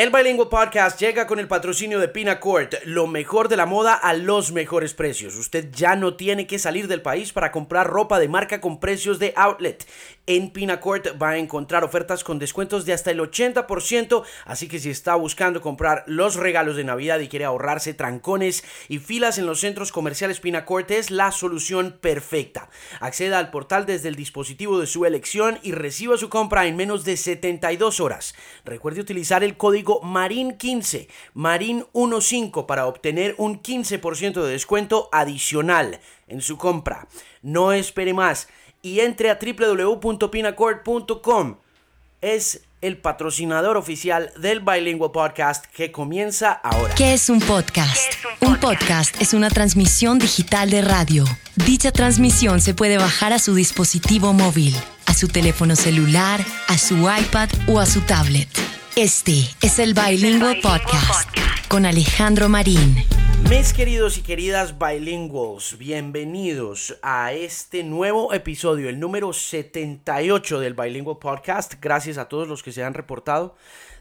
[0.00, 4.14] El Bilingual Podcast llega con el patrocinio de Pinacourt, lo mejor de la moda a
[4.14, 5.36] los mejores precios.
[5.36, 9.18] Usted ya no tiene que salir del país para comprar ropa de marca con precios
[9.18, 9.86] de outlet.
[10.32, 14.88] En Pinacourt va a encontrar ofertas con descuentos de hasta el 80%, así que si
[14.88, 19.58] está buscando comprar los regalos de Navidad y quiere ahorrarse trancones y filas en los
[19.58, 22.70] centros comerciales Pinacourt es la solución perfecta.
[23.00, 27.04] Acceda al portal desde el dispositivo de su elección y reciba su compra en menos
[27.04, 28.36] de 72 horas.
[28.64, 36.56] Recuerde utilizar el código MARIN15, MARIN15 para obtener un 15% de descuento adicional en su
[36.56, 37.08] compra.
[37.42, 38.46] No espere más
[38.82, 41.56] y entre a www.pinacord.com.
[42.20, 46.94] Es el patrocinador oficial del Bilingual Podcast que comienza ahora.
[46.94, 47.96] ¿Qué es un podcast?
[47.96, 48.42] Es un podcast?
[48.42, 51.24] un podcast es una transmisión digital de radio.
[51.56, 54.74] Dicha transmisión se puede bajar a su dispositivo móvil,
[55.06, 58.48] a su teléfono celular, a su iPad o a su tablet.
[58.96, 61.28] Este es el Bilingual Podcast
[61.68, 63.04] con Alejandro Marín.
[63.48, 71.18] Mis queridos y queridas bilinguals, bienvenidos a este nuevo episodio, el número 78 del Bilingual
[71.18, 71.74] Podcast.
[71.80, 73.56] Gracias a todos los que se han reportado.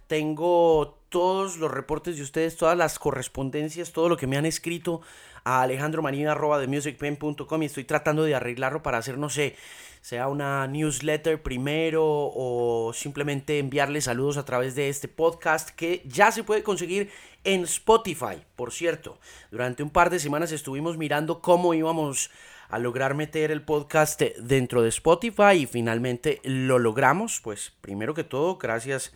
[0.08, 5.02] Tengo todos los reportes de ustedes, todas las correspondencias, todo lo que me han escrito
[5.44, 9.56] a alejandromarina.com y estoy tratando de arreglarlo para hacer, no sé,
[10.02, 16.32] sea una newsletter primero o simplemente enviarle saludos a través de este podcast que ya
[16.32, 17.10] se puede conseguir
[17.44, 18.44] en Spotify.
[18.56, 19.20] Por cierto,
[19.52, 22.32] durante un par de semanas estuvimos mirando cómo íbamos
[22.70, 27.42] a lograr meter el podcast dentro de Spotify y finalmente lo logramos.
[27.42, 29.12] Pues primero que todo, gracias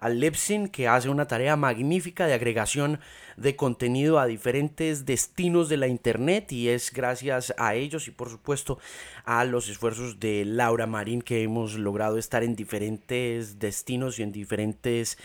[0.00, 3.00] a Lipsin que hace una tarea magnífica de agregación
[3.36, 8.28] de contenido a diferentes destinos de la internet y es gracias a ellos y por
[8.28, 8.78] supuesto
[9.24, 14.32] a los esfuerzos de Laura Marín que hemos logrado estar en diferentes destinos y en
[14.32, 15.18] diferentes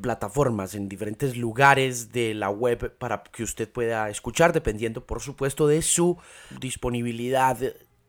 [0.00, 5.66] plataformas, en diferentes lugares de la web para que usted pueda escuchar, dependiendo por supuesto
[5.66, 6.16] de su
[6.60, 7.56] disponibilidad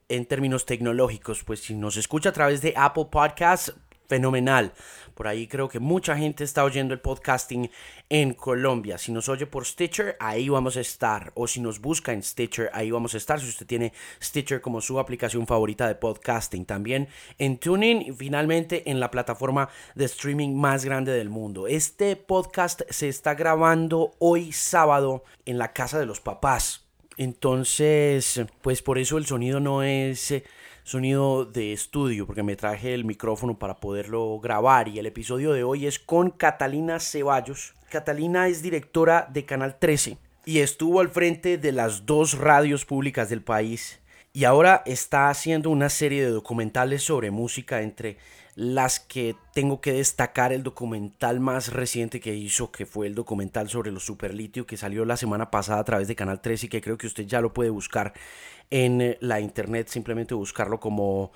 [0.10, 1.44] en términos tecnológicos.
[1.44, 3.74] Pues si nos escucha a través de Apple Podcasts,
[4.12, 4.74] fenomenal.
[5.16, 7.72] Por ahí creo que mucha gente está oyendo el podcasting
[8.10, 8.98] en Colombia.
[8.98, 11.32] Si nos oye por Stitcher, ahí vamos a estar.
[11.34, 13.40] O si nos busca en Stitcher, ahí vamos a estar.
[13.40, 16.66] Si usted tiene Stitcher como su aplicación favorita de podcasting.
[16.66, 17.08] También
[17.38, 21.68] en TuneIn y finalmente en la plataforma de streaming más grande del mundo.
[21.68, 26.86] Este podcast se está grabando hoy sábado en la casa de los papás.
[27.16, 30.44] Entonces, pues por eso el sonido no es eh,
[30.84, 35.64] sonido de estudio porque me traje el micrófono para poderlo grabar y el episodio de
[35.64, 37.74] hoy es con Catalina Ceballos.
[37.90, 43.30] Catalina es directora de Canal 13 y estuvo al frente de las dos radios públicas
[43.30, 44.00] del país
[44.34, 48.18] y ahora está haciendo una serie de documentales sobre música entre
[48.56, 53.70] las que tengo que destacar el documental más reciente que hizo, que fue el documental
[53.70, 56.82] sobre los superlitio que salió la semana pasada a través de Canal 13 y que
[56.82, 58.14] creo que usted ya lo puede buscar
[58.72, 61.32] en eh, la internet, simplemente buscarlo como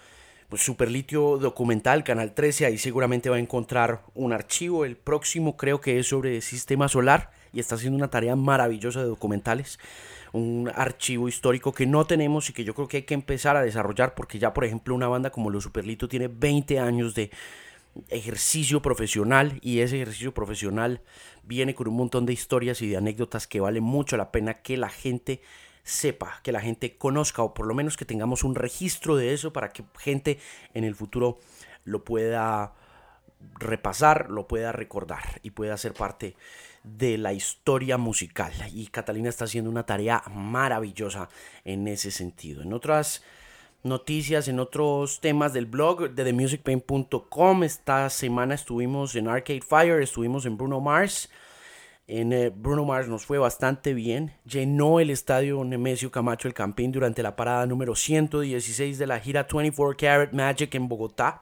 [0.50, 5.82] pues, Superlitio Documental, Canal 13, ahí seguramente va a encontrar un archivo, el próximo creo
[5.82, 9.80] que es sobre sistema solar y está haciendo una tarea maravillosa de documentales,
[10.34, 13.64] un archivo histórico que no tenemos y que yo creo que hay que empezar a
[13.64, 17.32] desarrollar porque ya por ejemplo una banda como los Superlitio tiene 20 años de
[18.10, 21.02] ejercicio profesional y ese ejercicio profesional
[21.44, 24.76] viene con un montón de historias y de anécdotas que vale mucho la pena que
[24.76, 25.42] la gente
[25.86, 29.54] sepa, que la gente conozca o por lo menos que tengamos un registro de eso
[29.54, 30.40] para que gente
[30.74, 31.38] en el futuro
[31.86, 32.74] lo pueda
[33.60, 36.36] repasar, lo pueda recordar y pueda ser parte
[36.84, 38.52] de la historia musical.
[38.74, 41.30] Y Catalina está haciendo una tarea maravillosa
[41.64, 42.64] en ese sentido.
[42.64, 43.24] En otras
[43.84, 50.48] noticias, en otros temas del blog de themusicpain.com, esta semana estuvimos en Arcade Fire, estuvimos
[50.48, 51.30] en Bruno Mars.
[52.08, 54.34] En eh, Bruno Mars nos fue bastante bien.
[54.46, 59.48] Llenó el estadio Nemesio Camacho el Campín durante la parada número 116 de la gira
[59.52, 61.42] 24 Karat Magic en Bogotá.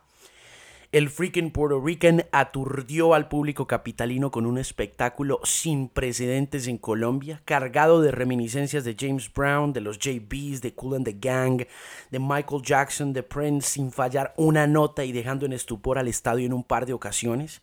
[0.94, 7.42] El freaking Puerto Rican aturdió al público capitalino con un espectáculo sin precedentes en Colombia,
[7.46, 11.64] cargado de reminiscencias de James Brown, de los JBs, de Cool and the Gang,
[12.12, 16.46] de Michael Jackson, de Prince, sin fallar una nota y dejando en estupor al estadio
[16.46, 17.60] en un par de ocasiones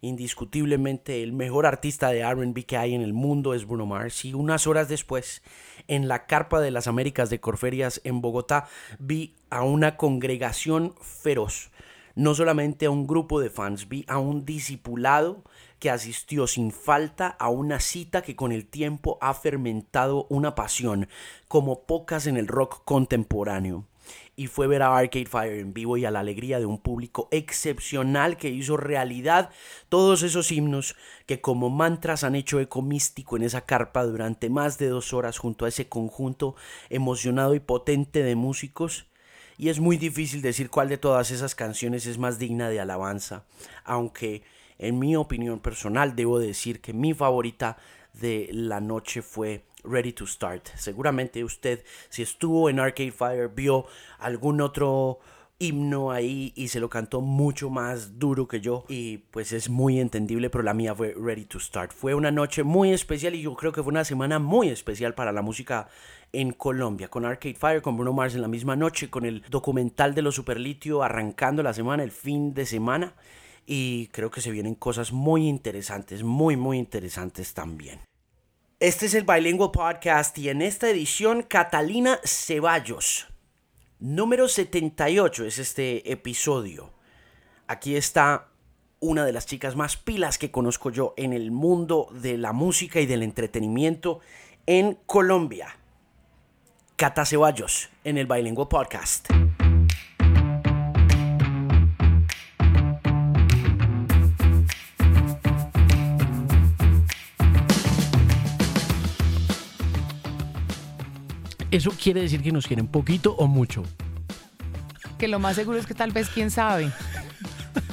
[0.00, 4.24] indiscutiblemente el mejor artista de RB que hay en el mundo es Bruno Mars.
[4.24, 5.42] Y unas horas después,
[5.88, 8.68] en la Carpa de las Américas de Corferias en Bogotá,
[9.00, 11.70] vi a una congregación feroz.
[12.18, 15.44] No solamente a un grupo de fans, vi a un discipulado
[15.78, 21.08] que asistió sin falta a una cita que con el tiempo ha fermentado una pasión
[21.46, 23.86] como pocas en el rock contemporáneo.
[24.34, 27.28] y fue ver a Arcade Fire en vivo y a la alegría de un público
[27.30, 29.50] excepcional que hizo realidad
[29.88, 34.78] todos esos himnos que como mantras han hecho eco místico en esa carpa durante más
[34.78, 36.56] de dos horas junto a ese conjunto
[36.88, 39.07] emocionado y potente de músicos.
[39.58, 43.44] Y es muy difícil decir cuál de todas esas canciones es más digna de alabanza,
[43.84, 44.42] aunque
[44.78, 47.76] en mi opinión personal debo decir que mi favorita
[48.14, 50.68] de la noche fue Ready to Start.
[50.76, 53.86] Seguramente usted, si estuvo en Arcade Fire, vio
[54.20, 55.18] algún otro
[55.58, 59.98] himno ahí y se lo cantó mucho más duro que yo y pues es muy
[59.98, 63.56] entendible pero la mía fue Ready to Start fue una noche muy especial y yo
[63.56, 65.88] creo que fue una semana muy especial para la música
[66.32, 70.14] en Colombia con Arcade Fire con Bruno Mars en la misma noche con el documental
[70.14, 73.14] de los Superlitio arrancando la semana el fin de semana
[73.66, 78.00] y creo que se vienen cosas muy interesantes muy muy interesantes también
[78.80, 83.26] este es el Bilingual Podcast y en esta edición Catalina Ceballos.
[83.98, 86.92] Número 78 es este episodio.
[87.66, 88.50] Aquí está
[89.00, 93.00] una de las chicas más pilas que conozco yo en el mundo de la música
[93.00, 94.20] y del entretenimiento
[94.66, 95.77] en Colombia.
[96.98, 99.28] Cata Ceballos en el Bilingual Podcast.
[111.70, 113.84] ¿Eso quiere decir que nos quieren poquito o mucho?
[115.18, 116.90] Que lo más seguro es que tal vez quién sabe.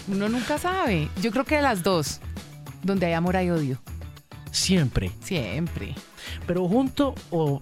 [0.08, 1.10] Uno nunca sabe.
[1.22, 2.22] Yo creo que de las dos,
[2.82, 3.80] donde hay amor hay odio.
[4.50, 5.12] Siempre.
[5.22, 5.94] Siempre.
[6.48, 7.62] Pero junto o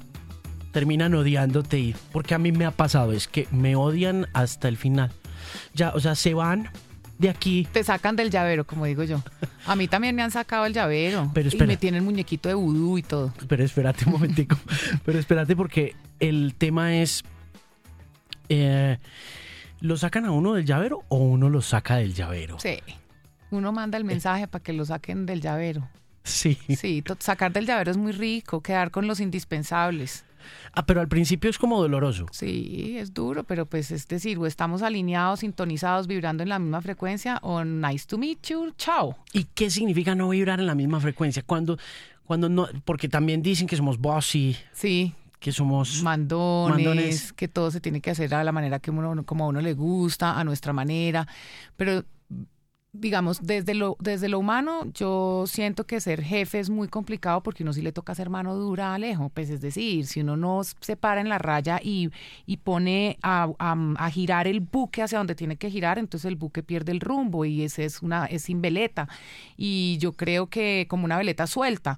[0.73, 4.75] terminan odiándote y porque a mí me ha pasado es que me odian hasta el
[4.75, 5.11] final.
[5.73, 6.69] Ya, o sea, se van
[7.19, 7.67] de aquí.
[7.71, 9.21] Te sacan del llavero, como digo yo.
[9.65, 11.31] A mí también me han sacado el llavero.
[11.33, 13.31] Pero y me tienen muñequito de vudú y todo.
[13.47, 14.57] Pero espérate un momentico.
[15.05, 17.23] Pero espérate porque el tema es...
[18.49, 18.97] Eh,
[19.79, 22.57] ¿Lo sacan a uno del llavero o uno lo saca del llavero?
[22.59, 22.79] Sí.
[23.51, 25.87] Uno manda el mensaje para que lo saquen del llavero.
[26.23, 26.57] Sí.
[26.75, 30.25] Sí, sacar del llavero es muy rico, quedar con los indispensables.
[30.73, 32.25] Ah, pero al principio es como doloroso.
[32.31, 36.81] Sí, es duro, pero pues es decir, o estamos alineados, sintonizados, vibrando en la misma
[36.81, 39.17] frecuencia, o nice to meet you, chao.
[39.31, 41.43] ¿Y qué significa no vibrar en la misma frecuencia?
[41.45, 41.77] Cuando,
[42.25, 44.55] cuando no, porque también dicen que somos bossy.
[44.71, 45.13] Sí.
[45.39, 49.25] Que somos mandones, mandones, que todo se tiene que hacer a la manera que uno,
[49.25, 51.27] como a uno le gusta, a nuestra manera.
[51.75, 52.05] Pero
[52.93, 57.63] digamos, desde lo, desde lo humano, yo siento que ser jefe es muy complicado porque
[57.63, 59.29] uno sí le toca ser mano dura Alejo.
[59.29, 62.11] Pues es decir, si uno no se para en la raya y,
[62.45, 66.61] y pone a, a, girar el buque hacia donde tiene que girar, entonces el buque
[66.61, 69.09] pierde el rumbo y ese es una, es sin veleta.
[69.57, 71.97] Y yo creo que como una veleta suelta.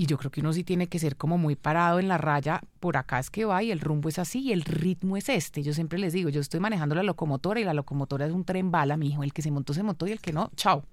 [0.00, 2.62] Y yo creo que uno sí tiene que ser como muy parado en la raya,
[2.80, 5.62] por acá es que va y el rumbo es así y el ritmo es este.
[5.62, 8.70] Yo siempre les digo, yo estoy manejando la locomotora y la locomotora es un tren
[8.70, 10.86] bala, mi hijo, el que se montó se montó y el que no, chao.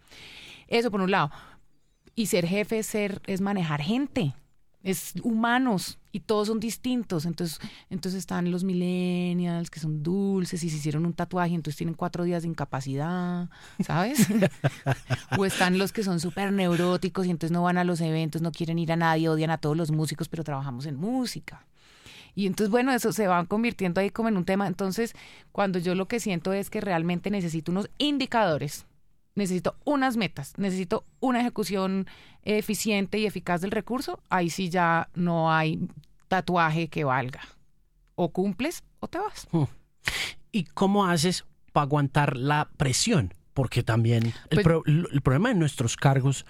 [0.68, 1.32] Eso por un lado.
[2.16, 4.36] Y ser jefe es ser es manejar gente
[4.88, 7.26] es humanos y todos son distintos.
[7.26, 11.94] Entonces, entonces están los millennials que son dulces y se hicieron un tatuaje, entonces tienen
[11.94, 13.50] cuatro días de incapacidad,
[13.86, 14.28] ¿sabes?
[15.38, 18.52] o están los que son súper neuróticos y entonces no van a los eventos, no
[18.52, 21.66] quieren ir a nadie, odian a todos los músicos, pero trabajamos en música.
[22.34, 24.68] Y entonces, bueno, eso se va convirtiendo ahí como en un tema.
[24.68, 25.16] Entonces,
[25.52, 28.86] cuando yo lo que siento es que realmente necesito unos indicadores
[29.38, 32.08] necesito unas metas, necesito una ejecución
[32.44, 35.80] eficiente y eficaz del recurso, ahí sí ya no hay
[36.28, 37.42] tatuaje que valga.
[38.16, 39.48] O cumples o te vas.
[39.52, 39.64] Hmm.
[40.52, 43.34] ¿Y cómo haces para aguantar la presión?
[43.54, 46.46] Porque también el, Pues- el problema de nuestros cargos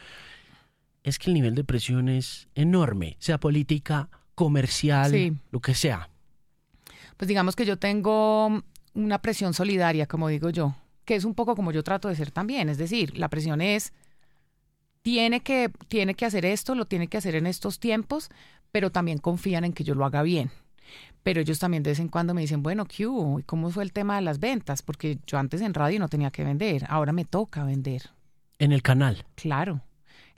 [1.03, 5.33] es que el nivel de presión es enorme, sea política, comercial, Sí.
[5.51, 6.09] lo que sea.
[7.17, 8.61] Pues digamos que yo tengo
[8.93, 10.75] una presión solidaria, como digo yo,
[11.07, 12.67] que es un poco como yo trato de ser también.
[12.67, 13.93] Es decir, la presión es,
[15.03, 18.29] tiene que, tiene que hacer esto, lo tiene que hacer en estos tiempos,
[18.73, 20.51] pero también confían en que yo lo haga bien.
[21.23, 23.39] Pero ellos también de vez en cuando me dicen, bueno, ¿qué hubo?
[23.39, 24.81] ¿Y cómo fue el tema de las ventas?
[24.81, 28.09] Porque yo antes en radio no tenía que vender, ahora me toca vender.
[28.59, 29.25] En el canal.
[29.35, 29.79] Claro,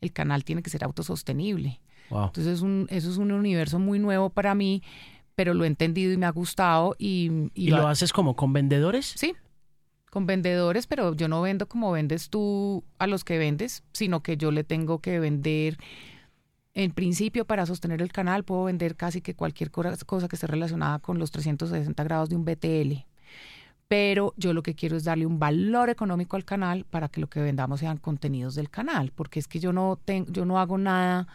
[0.01, 1.81] el canal tiene que ser autosostenible.
[2.11, 2.25] Wow.
[2.25, 4.83] Entonces es un, eso es un universo muy nuevo para mí,
[5.33, 6.95] pero lo he entendido y me ha gustado.
[6.99, 9.13] ¿Y, ¿Y lo haces como con vendedores?
[9.15, 9.33] Sí,
[10.09, 14.37] con vendedores, pero yo no vendo como vendes tú a los que vendes, sino que
[14.37, 15.77] yo le tengo que vender.
[16.73, 20.99] En principio, para sostener el canal, puedo vender casi que cualquier cosa que esté relacionada
[20.99, 23.05] con los 360 grados de un BTL.
[23.87, 27.27] Pero yo lo que quiero es darle un valor económico al canal para que lo
[27.27, 30.77] que vendamos sean contenidos del canal, porque es que yo no, ten- yo no hago
[30.77, 31.27] nada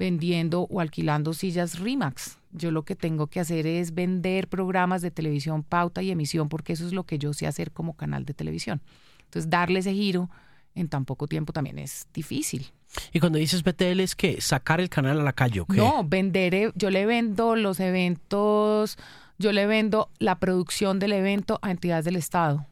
[0.00, 2.38] vendiendo o alquilando sillas Rimax.
[2.52, 6.72] Yo lo que tengo que hacer es vender programas de televisión, pauta y emisión, porque
[6.72, 8.80] eso es lo que yo sé hacer como canal de televisión.
[9.24, 10.30] Entonces, darle ese giro
[10.74, 12.72] en tan poco tiempo también es difícil.
[13.12, 15.76] Y cuando dices BTL es que sacar el canal a la calle, ¿o qué?
[15.76, 18.96] No, vender, eh, yo le vendo los eventos,
[19.38, 22.66] yo le vendo la producción del evento a entidades del Estado.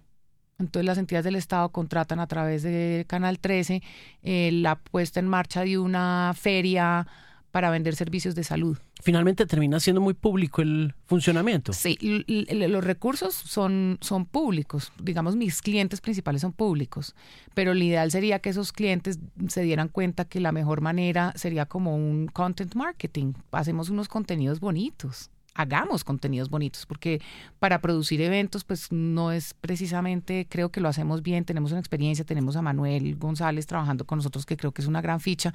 [0.59, 3.81] Entonces las entidades del Estado contratan a través de Canal 13
[4.25, 7.07] eh, la puesta en marcha de una feria
[7.53, 8.77] para vender servicios de salud.
[9.01, 11.73] Finalmente termina siendo muy público el funcionamiento.
[11.73, 11.97] Sí,
[12.27, 17.15] los recursos son, son públicos, digamos mis clientes principales son públicos,
[17.55, 21.67] pero lo ideal sería que esos clientes se dieran cuenta que la mejor manera sería
[21.67, 27.21] como un content marketing, hacemos unos contenidos bonitos hagamos contenidos bonitos, porque
[27.59, 32.25] para producir eventos, pues no es precisamente, creo que lo hacemos bien, tenemos una experiencia,
[32.25, 35.53] tenemos a Manuel González trabajando con nosotros, que creo que es una gran ficha,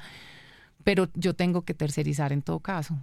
[0.83, 2.97] pero yo tengo que tercerizar en todo caso.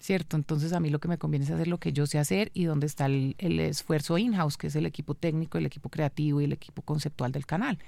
[0.00, 0.36] ¿Cierto?
[0.36, 2.64] Entonces a mí lo que me conviene es hacer lo que yo sé hacer y
[2.64, 6.44] donde está el, el esfuerzo in-house, que es el equipo técnico, el equipo creativo y
[6.44, 7.78] el equipo conceptual del canal.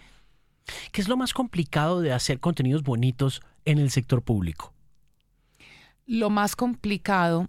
[0.92, 4.74] ¿Qué es lo más complicado de hacer contenidos bonitos en el sector público?
[6.06, 7.48] Lo más complicado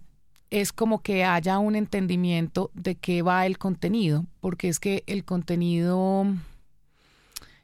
[0.54, 5.24] es como que haya un entendimiento de qué va el contenido, porque es que el
[5.24, 6.26] contenido,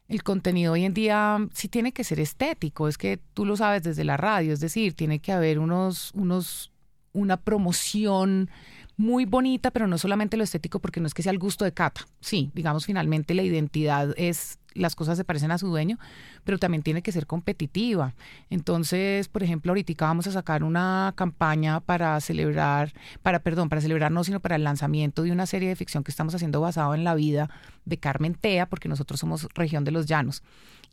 [0.08, 3.84] el contenido hoy en día sí tiene que ser estético, es que tú lo sabes
[3.84, 6.72] desde la radio, es decir, tiene que haber unos, unos,
[7.12, 8.50] una promoción
[8.96, 11.72] muy bonita, pero no solamente lo estético, porque no es que sea el gusto de
[11.72, 12.08] Cata.
[12.20, 15.98] Sí, digamos, finalmente la identidad es las cosas se parecen a su dueño,
[16.44, 18.14] pero también tiene que ser competitiva.
[18.50, 24.12] Entonces, por ejemplo, ahorita vamos a sacar una campaña para celebrar, para, perdón, para celebrar
[24.12, 27.04] no, sino para el lanzamiento de una serie de ficción que estamos haciendo basado en
[27.04, 27.50] la vida
[27.84, 30.42] de Carmen Tea, porque nosotros somos región de los llanos.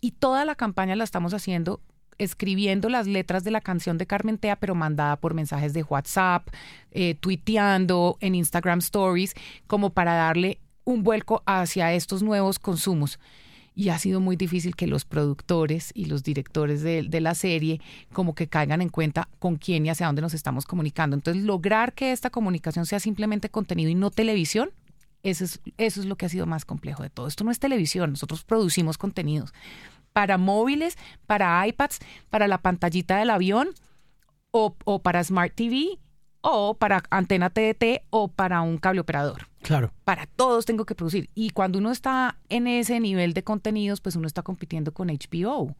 [0.01, 1.81] Y toda la campaña la estamos haciendo
[2.19, 6.48] escribiendo las letras de la canción de Carmen Tea, pero mandada por mensajes de WhatsApp,
[6.89, 9.36] eh, tuiteando en Instagram Stories,
[9.67, 13.19] como para darle un vuelco hacia estos nuevos consumos
[13.77, 17.79] y ha sido muy difícil que los productores y los directores de, la serie
[18.12, 21.15] como que caigan en cuenta con quién y hacia dónde nos estamos comunicando.
[21.15, 24.72] Entonces, lograr que esta comunicación sea simplemente contenido y no televisión,
[25.22, 27.27] eso es, eso es lo que ha sido más complejo de todo.
[27.27, 29.53] Esto no es televisión, nosotros producimos contenidos
[30.12, 32.00] para móviles, para iPads,
[32.31, 33.69] para la pantallita del avión
[34.50, 36.00] o, o para Smart TV
[36.41, 39.48] o para antena TDT o para un cable operador.
[39.62, 39.91] Claro.
[40.06, 41.29] Para todos tengo que producir.
[41.36, 45.75] Y cuando uno está en ese nivel de contenidos, pues uno está compitiendo con HBO.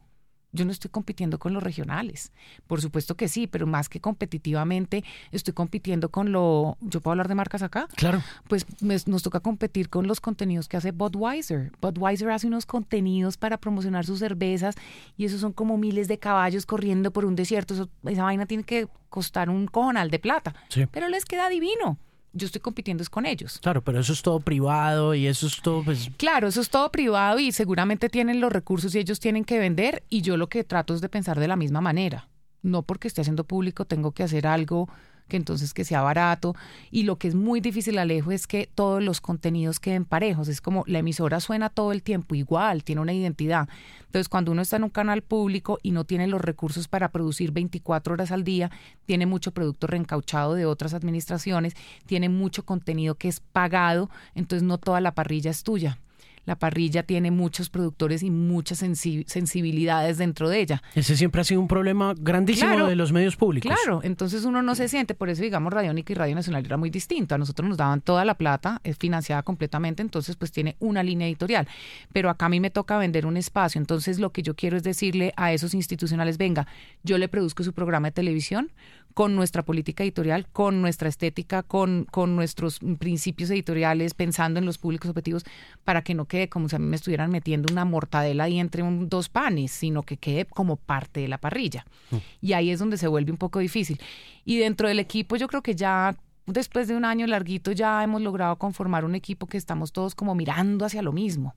[0.52, 2.32] Yo no estoy compitiendo con los regionales.
[2.66, 6.78] Por supuesto que sí, pero más que competitivamente, estoy compitiendo con lo.
[6.80, 7.88] ¿Yo puedo hablar de marcas acá?
[7.96, 8.22] Claro.
[8.48, 8.66] Pues
[9.06, 11.72] nos toca competir con los contenidos que hace Budweiser.
[11.80, 14.74] Budweiser hace unos contenidos para promocionar sus cervezas
[15.16, 17.74] y esos son como miles de caballos corriendo por un desierto.
[18.04, 20.54] esa vaina tiene que costar un cojonal de plata.
[20.68, 20.86] Sí.
[20.90, 21.98] Pero les queda divino
[22.38, 23.58] yo estoy compitiendo es con ellos.
[23.60, 26.10] Claro, pero eso es todo privado y eso es todo, pues...
[26.16, 30.02] Claro, eso es todo privado y seguramente tienen los recursos y ellos tienen que vender
[30.08, 32.28] y yo lo que trato es de pensar de la misma manera.
[32.62, 34.88] No porque esté haciendo público tengo que hacer algo
[35.28, 36.56] que entonces que sea barato.
[36.90, 40.48] Y lo que es muy difícil, Alejo, es que todos los contenidos queden parejos.
[40.48, 43.68] Es como la emisora suena todo el tiempo igual, tiene una identidad.
[44.06, 47.52] Entonces, cuando uno está en un canal público y no tiene los recursos para producir
[47.52, 48.70] 24 horas al día,
[49.04, 51.74] tiene mucho producto reencauchado de otras administraciones,
[52.06, 55.98] tiene mucho contenido que es pagado, entonces no toda la parrilla es tuya
[56.48, 60.82] la parrilla tiene muchos productores y muchas sensibilidades dentro de ella.
[60.94, 63.70] Ese siempre ha sido un problema grandísimo de los medios públicos.
[63.70, 66.88] Claro, entonces uno no se siente, por eso digamos Radiónica y Radio Nacional era muy
[66.88, 67.34] distinto.
[67.34, 71.28] A nosotros nos daban toda la plata, es financiada completamente, entonces pues tiene una línea
[71.28, 71.68] editorial.
[72.14, 74.82] Pero acá a mí me toca vender un espacio, entonces lo que yo quiero es
[74.82, 76.66] decirle a esos institucionales, venga,
[77.02, 78.70] yo le produzco su programa de televisión,
[79.18, 84.78] con nuestra política editorial, con nuestra estética, con, con nuestros principios editoriales, pensando en los
[84.78, 85.44] públicos objetivos,
[85.82, 88.84] para que no quede como si a mí me estuvieran metiendo una mortadela ahí entre
[88.84, 91.84] dos panes, sino que quede como parte de la parrilla.
[92.12, 92.16] Mm.
[92.42, 94.00] Y ahí es donde se vuelve un poco difícil.
[94.44, 98.22] Y dentro del equipo yo creo que ya después de un año larguito ya hemos
[98.22, 101.56] logrado conformar un equipo que estamos todos como mirando hacia lo mismo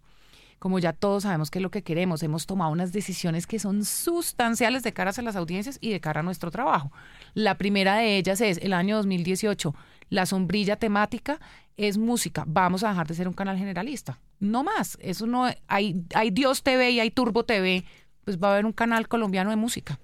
[0.62, 3.84] como ya todos sabemos qué es lo que queremos, hemos tomado unas decisiones que son
[3.84, 6.92] sustanciales de cara a las audiencias y de cara a nuestro trabajo.
[7.34, 9.74] La primera de ellas es el año 2018,
[10.10, 11.40] la sombrilla temática
[11.78, 12.44] es música.
[12.46, 14.20] Vamos a dejar de ser un canal generalista.
[14.40, 15.00] No más.
[15.02, 17.84] Eso no hay, hay Dios TV y hay Turbo TV.
[18.24, 20.00] Pues va a haber un canal colombiano de música.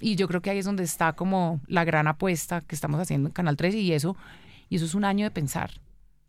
[0.00, 3.28] Y yo creo que ahí es donde está como la gran apuesta que estamos haciendo
[3.28, 4.16] en Canal 3 y eso,
[4.68, 5.70] y eso es un año de pensar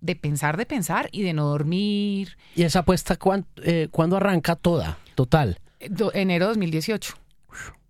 [0.01, 2.37] de pensar, de pensar y de no dormir.
[2.55, 5.59] ¿Y esa apuesta cuándo, eh, arranca toda, total?
[5.79, 7.15] enero de 2018.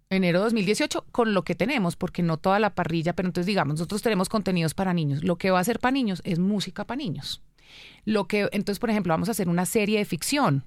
[0.09, 4.01] Enero 2018 con lo que tenemos, porque no toda la parrilla, pero entonces digamos, nosotros
[4.01, 5.23] tenemos contenidos para niños.
[5.23, 7.41] Lo que va a ser para niños es música para niños.
[8.03, 10.65] Lo que, entonces, por ejemplo, vamos a hacer una serie de ficción,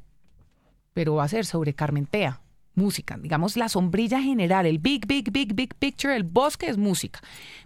[0.94, 2.40] pero va a ser sobre Carmentea,
[2.74, 7.20] música, digamos la sombrilla general, el big, big, big, big picture, el bosque es música.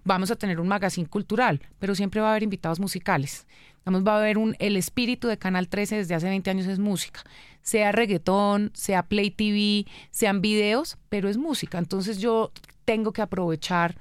[0.04, 3.46] Vamos a tener un magazine cultural, pero siempre va a haber invitados musicales.
[3.84, 6.78] Vamos, va a haber un, el espíritu de Canal 13 desde hace 20 años es
[6.78, 7.22] música.
[7.62, 11.78] Sea reggaetón, sea Play TV, sean videos, pero es música.
[11.78, 12.52] Entonces yo
[12.84, 13.96] tengo que aprovechar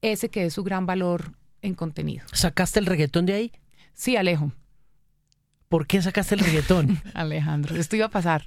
[0.00, 1.32] ese que es su gran valor
[1.62, 2.24] en contenido.
[2.32, 3.52] ¿Sacaste el reggaetón de ahí?
[3.92, 4.52] Sí, Alejo.
[5.68, 7.02] ¿Por qué sacaste el reggaetón?
[7.14, 8.44] Alejandro, esto iba a pasar.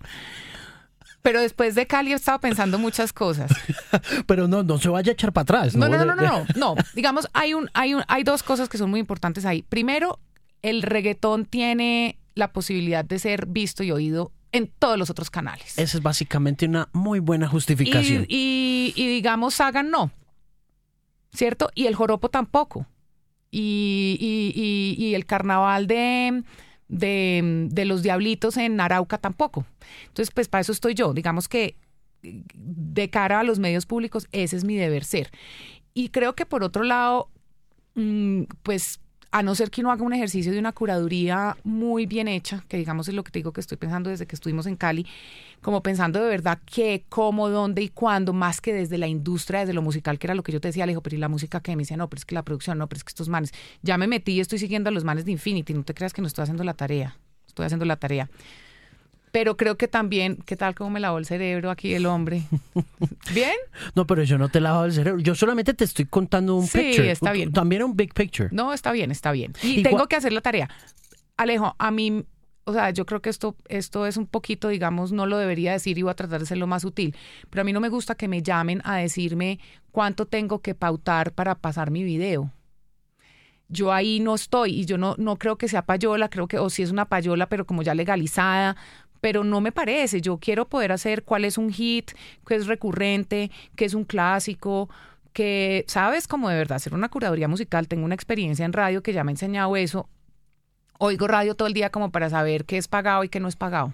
[1.22, 3.52] Pero después de Cali he estado pensando muchas cosas.
[4.26, 5.76] Pero no, no se vaya a echar para atrás.
[5.76, 6.76] No, no, no, no, no, no.
[6.96, 9.64] Digamos, hay un, hay un, hay dos cosas que son muy importantes ahí.
[9.64, 10.20] Primero,
[10.62, 15.78] el reggaetón tiene la posibilidad de ser visto y oído en todos los otros canales.
[15.78, 18.26] Esa es básicamente una muy buena justificación.
[18.28, 20.12] Y, y, digamos, Saga no.
[21.34, 21.70] ¿Cierto?
[21.76, 22.88] Y el joropo tampoco.
[23.52, 26.44] Y, y, y el carnaval de
[26.90, 29.66] de, los diablitos en Arauca tampoco.
[30.08, 31.14] Entonces, pues para eso estoy yo.
[31.14, 31.78] Digamos que
[32.22, 35.32] de cara a los medios públicos, ese es mi deber ser.
[35.94, 37.30] Y creo que por otro lado,
[37.96, 39.00] mm, pues
[39.32, 42.78] a no ser que uno haga un ejercicio de una curaduría muy bien hecha, que
[42.78, 45.06] digamos es lo que te digo que estoy pensando desde que estuvimos en Cali,
[45.62, 49.74] como pensando de verdad qué, cómo, dónde y cuándo, más que desde la industria, desde
[49.74, 51.76] lo musical, que era lo que yo te decía, Alejo, pero y la música que
[51.76, 53.98] me decía, no, pero es que la producción, no, pero es que estos manes, ya
[53.98, 56.28] me metí y estoy siguiendo a los manes de Infinity, no te creas que no
[56.28, 57.18] estoy haciendo la tarea,
[57.48, 58.30] estoy haciendo la tarea
[59.32, 62.44] pero creo que también, ¿qué tal cómo me lavó el cerebro aquí el hombre?
[63.34, 63.56] ¿Bien?
[63.96, 65.20] No, pero yo no te lavo el cerebro.
[65.20, 67.12] Yo solamente te estoy contando un sí, picture.
[67.12, 67.52] está bien.
[67.52, 68.50] También un big picture.
[68.52, 69.54] No, está bien, está bien.
[69.62, 70.70] Y tengo que hacer la tarea.
[71.38, 72.26] Alejo, a mí,
[72.66, 75.98] o sea, yo creo que esto, esto es un poquito, digamos, no lo debería decir
[75.98, 77.16] y voy a tratar de ser lo más sutil,
[77.50, 79.60] pero a mí no me gusta que me llamen a decirme
[79.92, 82.52] cuánto tengo que pautar para pasar mi video
[83.70, 86.70] yo ahí no estoy y yo no, no creo que sea payola, creo que, o
[86.70, 88.76] si es una payola, pero como ya legalizada,
[89.22, 90.22] pero no me parece.
[90.22, 92.12] Yo quiero poder hacer cuál es un hit,
[92.48, 94.90] qué es recurrente, qué es un clásico,
[95.34, 96.28] que, ¿sabes?
[96.28, 97.88] Como de verdad hacer una curaduría musical.
[97.88, 100.10] Tengo una experiencia en radio que ya me ha enseñado eso.
[100.98, 103.56] Oigo radio todo el día como para saber qué es pagado y qué no es
[103.56, 103.94] pagado.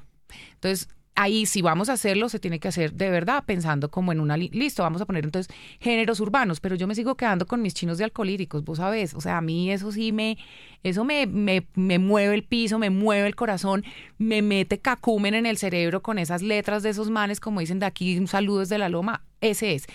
[0.56, 4.20] Entonces, ahí si vamos a hacerlo, se tiene que hacer de verdad pensando como en
[4.20, 7.74] una, listo, vamos a poner entonces géneros urbanos, pero yo me sigo quedando con mis
[7.74, 10.38] chinos de alcohólicos, vos sabés, o sea, a mí eso sí me,
[10.84, 13.84] eso me, me, me mueve el piso, me mueve el corazón,
[14.18, 17.86] me mete cacumen en el cerebro con esas letras de esos manes, como dicen de
[17.86, 19.88] aquí, un saludo desde la loma, ese es.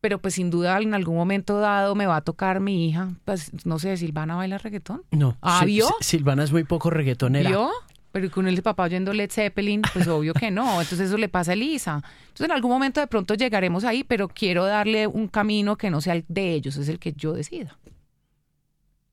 [0.00, 3.52] Pero pues sin duda en algún momento dado me va a tocar mi hija, pues
[3.64, 5.04] no sé, Silvana baila reggaetón.
[5.12, 5.36] No.
[5.40, 5.88] ¿Ah, vio?
[6.00, 7.48] Silvana es muy poco reggaetonera.
[7.48, 7.70] ¿Vio?
[8.12, 10.80] Pero con el papá oyendo Led Zeppelin, pues obvio que no.
[10.80, 12.02] Entonces eso le pasa a Elisa.
[12.20, 16.00] Entonces en algún momento de pronto llegaremos ahí, pero quiero darle un camino que no
[16.00, 17.78] sea el de ellos, es el que yo decida.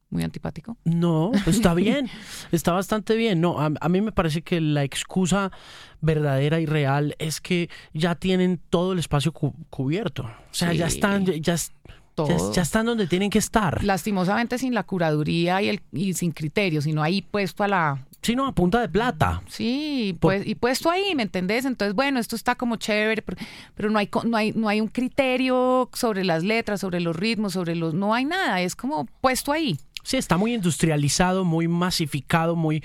[0.10, 0.76] Muy antipático.
[0.86, 2.10] No, está bien,
[2.52, 3.42] está bastante bien.
[3.42, 5.52] No, a, mí me parece que la excusa
[6.02, 10.24] verdadera y real es que ya tienen todo el espacio cubierto.
[10.24, 11.56] O sea, ya están, ya, ya,
[12.54, 13.84] ya, están donde tienen que estar.
[13.84, 18.46] Lastimosamente sin la curaduría y, el, y sin criterio, sino ahí puesto a la sino
[18.46, 19.42] a punta de plata.
[19.48, 21.66] Sí, pues, y puesto ahí, ¿me entendés?
[21.66, 23.24] Entonces, bueno, esto está como chévere,
[23.76, 27.54] pero, no, hay, no, hay, no hay un criterio sobre las letras, sobre los ritmos,
[27.54, 27.94] sobre los...
[27.94, 29.78] No hay nada, es como puesto ahí.
[30.04, 32.84] Sí, está muy industrializado, muy masificado, muy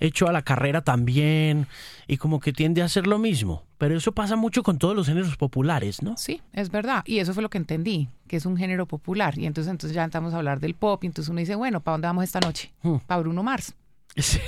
[0.00, 1.68] hecho a la carrera también,
[2.06, 3.64] y como que tiende a ser lo mismo.
[3.78, 6.16] Pero eso pasa mucho con todos los géneros populares, ¿no?
[6.16, 7.02] Sí, es verdad.
[7.06, 9.38] Y eso fue lo que entendí, que es un género popular.
[9.38, 11.94] Y entonces, entonces ya entramos a hablar del pop, y entonces uno dice, bueno, ¿para
[11.94, 12.72] dónde vamos esta noche?
[12.82, 12.96] Hmm.
[13.06, 13.74] Para Bruno Mars.
[14.18, 14.40] Sí.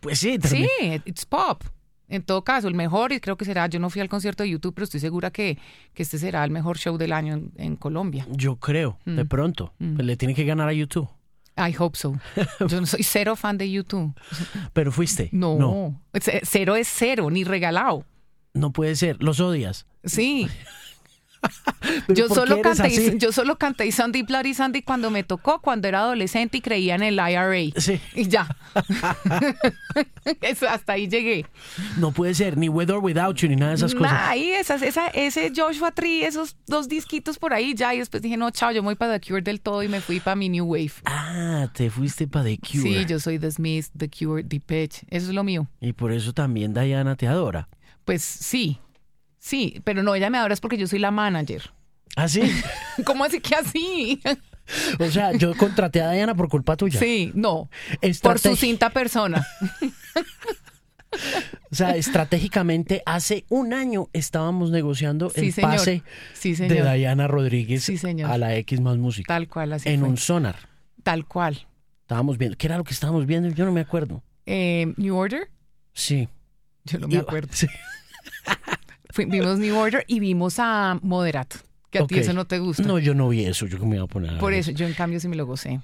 [0.00, 0.68] Pues sí, Sí,
[1.04, 1.62] it's pop.
[2.08, 4.50] En todo caso, el mejor, y creo que será, yo no fui al concierto de
[4.50, 5.58] YouTube, pero estoy segura que,
[5.92, 8.26] que este será el mejor show del año en, Colombia.
[8.30, 9.28] Yo creo, de mm.
[9.28, 9.72] pronto.
[9.78, 9.94] Mm.
[9.96, 11.08] Pues le tiene que ganar a YouTube.
[11.56, 12.14] I hope so.
[12.68, 14.14] Yo no soy cero fan de YouTube.
[14.72, 15.30] Pero fuiste.
[15.32, 16.00] No, no.
[16.42, 18.04] Cero es cero, ni regalado.
[18.52, 19.16] No puede ser.
[19.22, 19.86] ¿Los odias?
[20.04, 20.48] Sí.
[22.08, 26.58] yo solo, canté, yo solo canté Sandy Bloody Sandy cuando me tocó, cuando era adolescente
[26.58, 27.80] y creía en el IRA.
[27.80, 28.00] Sí.
[28.14, 28.48] Y ya.
[30.40, 31.46] Eso, hasta ahí llegué.
[31.98, 34.12] No puede ser, ni With or Without You, ni nada de esas cosas.
[34.12, 37.94] ahí, esas, esa, ese Joshua Tree, esos dos disquitos por ahí ya.
[37.94, 40.00] Y después dije, no, chao, yo me voy para The Cure del todo y me
[40.00, 40.92] fui para mi New Wave.
[41.04, 42.82] Ah, te fuiste para The Cure.
[42.82, 45.04] Sí, yo soy The Smith, The Cure, The Pitch.
[45.10, 45.66] Eso es lo mío.
[45.80, 47.68] Y por eso también Diana te adora.
[48.04, 48.78] Pues sí,
[49.46, 51.70] Sí, pero no, ella me adora es porque yo soy la manager.
[52.16, 52.40] ¿Ah, sí?
[53.04, 54.20] ¿Cómo así que así?
[54.98, 56.98] O sea, yo contraté a Diana por culpa tuya.
[56.98, 57.70] Sí, no.
[58.20, 59.46] Por su cinta persona.
[61.70, 65.70] O sea, estratégicamente, hace un año estábamos negociando Sí, el señor.
[65.70, 66.02] pase
[66.34, 66.68] Sí, de.
[66.96, 69.26] Diana Rodríguez Sí, a la X más música.
[69.32, 70.08] Tal cual, así en fue.
[70.10, 70.56] un sonar.
[71.04, 71.66] Tal cual.
[72.02, 72.58] Estábamos viendo.
[72.58, 73.48] ¿Qué era lo que estábamos viendo?
[73.50, 74.22] Yo no me acuerdo.
[74.46, 75.48] Eh, New Order,
[75.94, 76.28] Sí.
[76.84, 77.48] yo no me acuerdo.
[77.52, 77.66] Sí.
[79.16, 81.54] Fui- vimos New Order y vimos a Moderat,
[81.90, 82.82] que a ti eso no te gusta.
[82.82, 83.66] No, yo no vi eso.
[83.66, 85.80] Yo que me iba a poner Por eso, yo en cambio sí me lo gocé.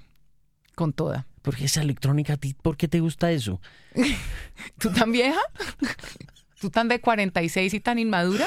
[0.75, 1.27] Con toda.
[1.41, 3.59] Porque esa electrónica, ¿a ti por qué te gusta eso?
[4.79, 5.41] ¿Tú tan vieja?
[6.61, 8.47] ¿Tú tan de 46 y tan inmadura?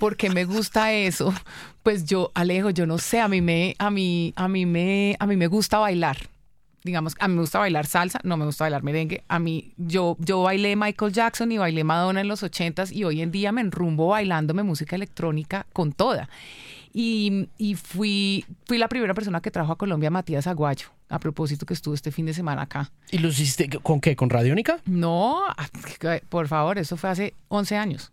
[0.00, 1.32] Porque me gusta eso.
[1.84, 5.26] Pues yo, Alejo, yo no sé, a mí me, a mí, a mí me, a
[5.26, 6.18] mí me gusta bailar.
[6.86, 9.24] Digamos, a mí me gusta bailar salsa, no me gusta bailar merengue.
[9.26, 13.22] A mí, yo, yo bailé Michael Jackson y bailé Madonna en los ochentas y hoy
[13.22, 16.28] en día me enrumbo bailándome música electrónica con toda.
[16.92, 21.18] Y, y fui, fui la primera persona que trajo a Colombia a Matías Aguayo, a
[21.18, 22.92] propósito que estuvo este fin de semana acá.
[23.10, 24.14] ¿Y lo hiciste con qué?
[24.14, 24.78] ¿Con Radiónica?
[24.86, 25.68] No, ah,
[26.28, 28.12] por favor, eso fue hace 11 años.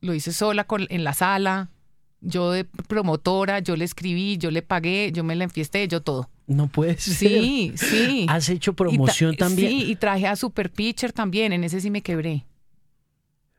[0.00, 1.68] Lo hice sola con, en la sala,
[2.22, 6.30] yo de promotora, yo le escribí, yo le pagué, yo me la enfiesté, yo todo.
[6.46, 8.26] No puedes Sí, sí.
[8.28, 9.70] ¿Has hecho Y promoción también?
[9.70, 12.44] Sí, y traje a Super Pitcher también, en ese sí me quebré.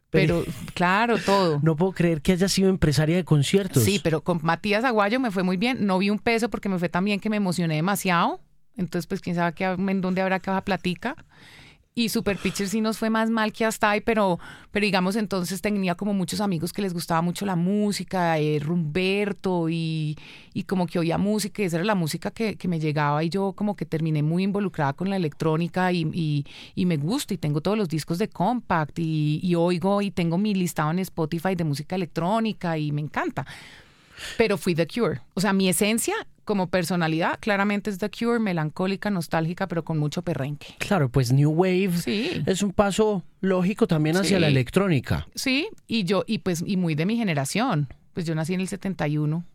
[0.10, 1.60] Pero, claro, todo.
[1.64, 3.84] No puedo creer que haya sido empresaria de conciertos.
[3.84, 5.86] Sí, pero con Matías Aguayo me fue muy bien.
[5.86, 8.40] No vi un peso porque me fue tan bien que me emocioné demasiado.
[8.78, 11.16] Entonces, pues, quién sabe qué, en dónde habrá que baja platica.
[11.98, 15.62] Y Super Pitcher sí nos fue más mal que hasta ahí, pero, pero digamos, entonces
[15.64, 20.16] tenía como muchos amigos que les gustaba mucho la música, eh, Rumberto, y,
[20.54, 23.30] y como que oía música, y esa era la música que, que me llegaba, y
[23.30, 27.40] yo como que terminé muy involucrada con la electrónica, y, y, y me gusta, y
[27.40, 31.64] tengo todos los discos de Compact, y, oigo, y tengo mi listado en Spotify de
[31.64, 33.44] música electrónica, y me encanta.
[34.38, 35.22] Pero fui The Cure.
[35.34, 36.14] O sea, mi esencia
[36.48, 40.74] como personalidad claramente es The Cure, melancólica, nostálgica, pero con mucho perrenque.
[40.80, 42.42] Claro, pues New Wave Sí.
[42.48, 44.42] es un paso lógico también hacia Sí.
[44.42, 45.28] la electrónica.
[45.36, 47.88] Sí, y yo, y pues, y muy de mi generación.
[48.14, 49.46] Pues yo nací en el 71.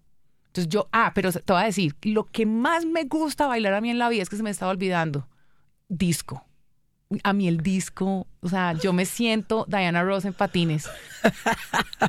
[0.46, 3.80] Entonces yo, ah, pero te voy a decir, lo que más me gusta bailar a
[3.80, 5.26] mí en la vida es que se me estaba olvidando.
[5.88, 6.44] Disco.
[7.22, 10.88] A mí el disco, o sea, yo me siento Diana Ross en patines.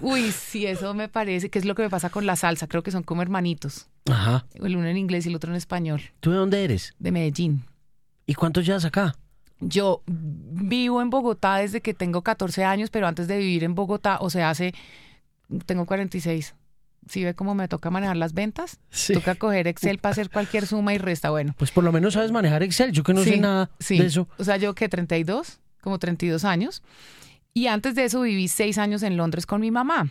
[0.02, 2.68] Uy, sí, eso me parece que es lo que me pasa con la salsa.
[2.68, 3.88] Creo que son como hermanitos.
[4.10, 4.46] Ajá.
[4.54, 6.02] El uno en inglés y el otro en español.
[6.20, 6.94] ¿Tú de dónde eres?
[7.00, 7.66] De Medellín.
[8.26, 9.16] ¿Y cuántos llevas acá?
[9.60, 14.18] Yo vivo en Bogotá desde que tengo 14 años, pero antes de vivir en Bogotá,
[14.20, 14.74] o sea, hace,
[15.66, 16.56] tengo 46.
[17.08, 18.80] ¿Sí ve cómo me toca manejar las ventas?
[18.90, 19.14] Sí.
[19.14, 21.30] Toca coger Excel para hacer cualquier suma y resta.
[21.30, 22.92] Bueno, Pues por lo menos sabes manejar Excel.
[22.92, 23.98] Yo que no sé nada sí.
[23.98, 24.28] de eso.
[24.38, 26.82] O sea, yo que 32, como 32 años.
[27.54, 30.10] Y antes de eso viví seis años en Londres con mi mamá.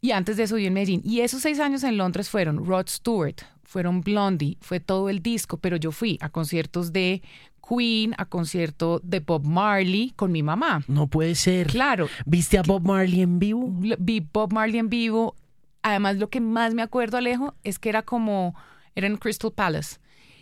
[0.00, 1.02] Y antes de eso viví en Medellín.
[1.04, 5.58] Y esos seis años en Londres fueron Rod Stewart, fueron Blondie, fue todo el disco,
[5.58, 7.20] pero yo fui a conciertos de
[7.68, 10.82] Queen, a concierto de Bob Marley con mi mamá.
[10.88, 11.66] No puede ser.
[11.66, 13.70] Claro, ¿Viste a Bob Marley en vivo?
[13.98, 15.36] vi Bob Marley en vivo.
[15.82, 18.54] Además, lo que más me acuerdo, Alejo, es que era como,
[18.94, 19.98] era en Crystal Palace.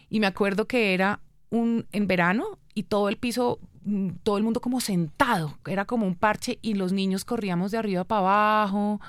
[0.09, 1.21] Y me acuerdo que era
[1.51, 5.59] un, en verano y todo el piso, mm, todo el mundo como sentado.
[5.67, 9.01] Era como un parche y los niños corríamos de arriba para abajo.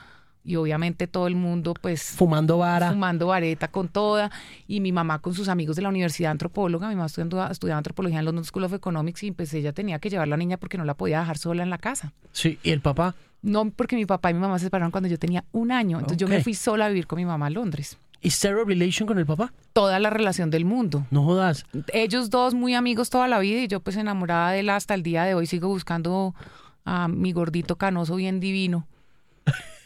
[0.44, 2.92] Y obviamente todo el mundo, pues, Fumando vara.
[2.92, 4.32] fumando vareta con toda,
[4.68, 8.20] y mi mamá con sus amigos de la universidad antropóloga, mi mamá estudiando, estudiaba antropología
[8.20, 10.78] en London School of Economics y pues ella tenía que llevar a la niña porque
[10.78, 12.14] no la podía dejar sola en la casa.
[12.32, 13.16] Sí, ¿y el papá?
[13.42, 16.18] No, porque mi papá y mi mamá se separaron cuando yo tenía un año, entonces
[16.18, 17.98] yo me fui sola a vivir con mi mamá a Londres.
[18.22, 19.54] ¿Y zero relation con el papá?
[19.72, 21.06] Toda la relación del mundo.
[21.10, 21.66] No jodas.
[21.94, 25.04] Ellos dos muy amigos toda la vida y yo pues enamorada de él hasta el
[25.04, 26.36] día de hoy sigo buscando
[26.84, 28.88] a mi gordito canoso bien divino.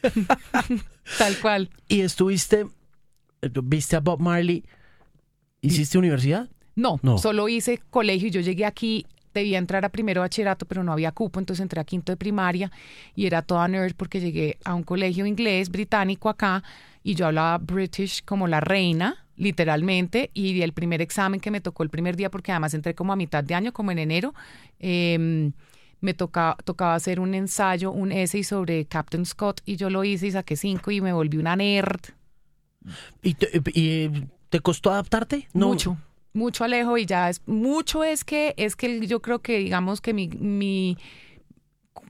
[1.17, 1.69] Tal cual.
[1.87, 2.65] ¿Y estuviste,
[3.41, 4.63] eh, viste a Bob Marley?
[5.61, 6.49] ¿Hiciste universidad?
[6.75, 7.17] No, No.
[7.17, 11.11] solo hice colegio y yo llegué aquí, debía entrar a primero bachillerato, pero no había
[11.11, 12.71] cupo, entonces entré a quinto de primaria
[13.15, 16.63] y era toda nerd porque llegué a un colegio inglés británico acá
[17.03, 21.83] y yo hablaba British como la reina, literalmente, y el primer examen que me tocó
[21.83, 24.33] el primer día, porque además entré como a mitad de año, como en enero,
[24.79, 25.51] eh,
[26.03, 30.27] me tocaba, tocaba hacer un ensayo, un essay sobre Captain Scott y yo lo hice
[30.27, 32.01] y saqué cinco y me volví una nerd.
[33.21, 35.47] ¿Y te, y te costó adaptarte?
[35.53, 35.69] No.
[35.69, 35.97] Mucho,
[36.33, 40.13] mucho Alejo y ya es mucho es que es que yo creo que digamos que
[40.13, 40.97] mi, mi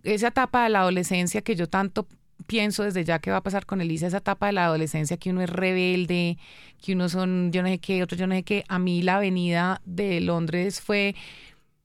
[0.01, 2.07] esa etapa de la adolescencia que yo tanto
[2.47, 5.29] pienso desde ya que va a pasar con Elisa, esa etapa de la adolescencia que
[5.29, 6.39] uno es rebelde,
[6.81, 9.17] que uno son yo no sé qué, otro yo no sé qué, a mí la
[9.17, 11.15] avenida de Londres fue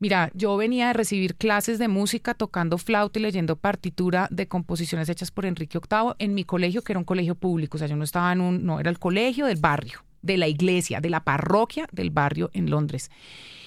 [0.01, 5.09] Mira, yo venía de recibir clases de música tocando flauta y leyendo partitura de composiciones
[5.09, 7.77] hechas por Enrique VIII en mi colegio, que era un colegio público.
[7.77, 10.47] O sea, yo no estaba en un, no, era el colegio del barrio, de la
[10.47, 13.11] iglesia, de la parroquia del barrio en Londres.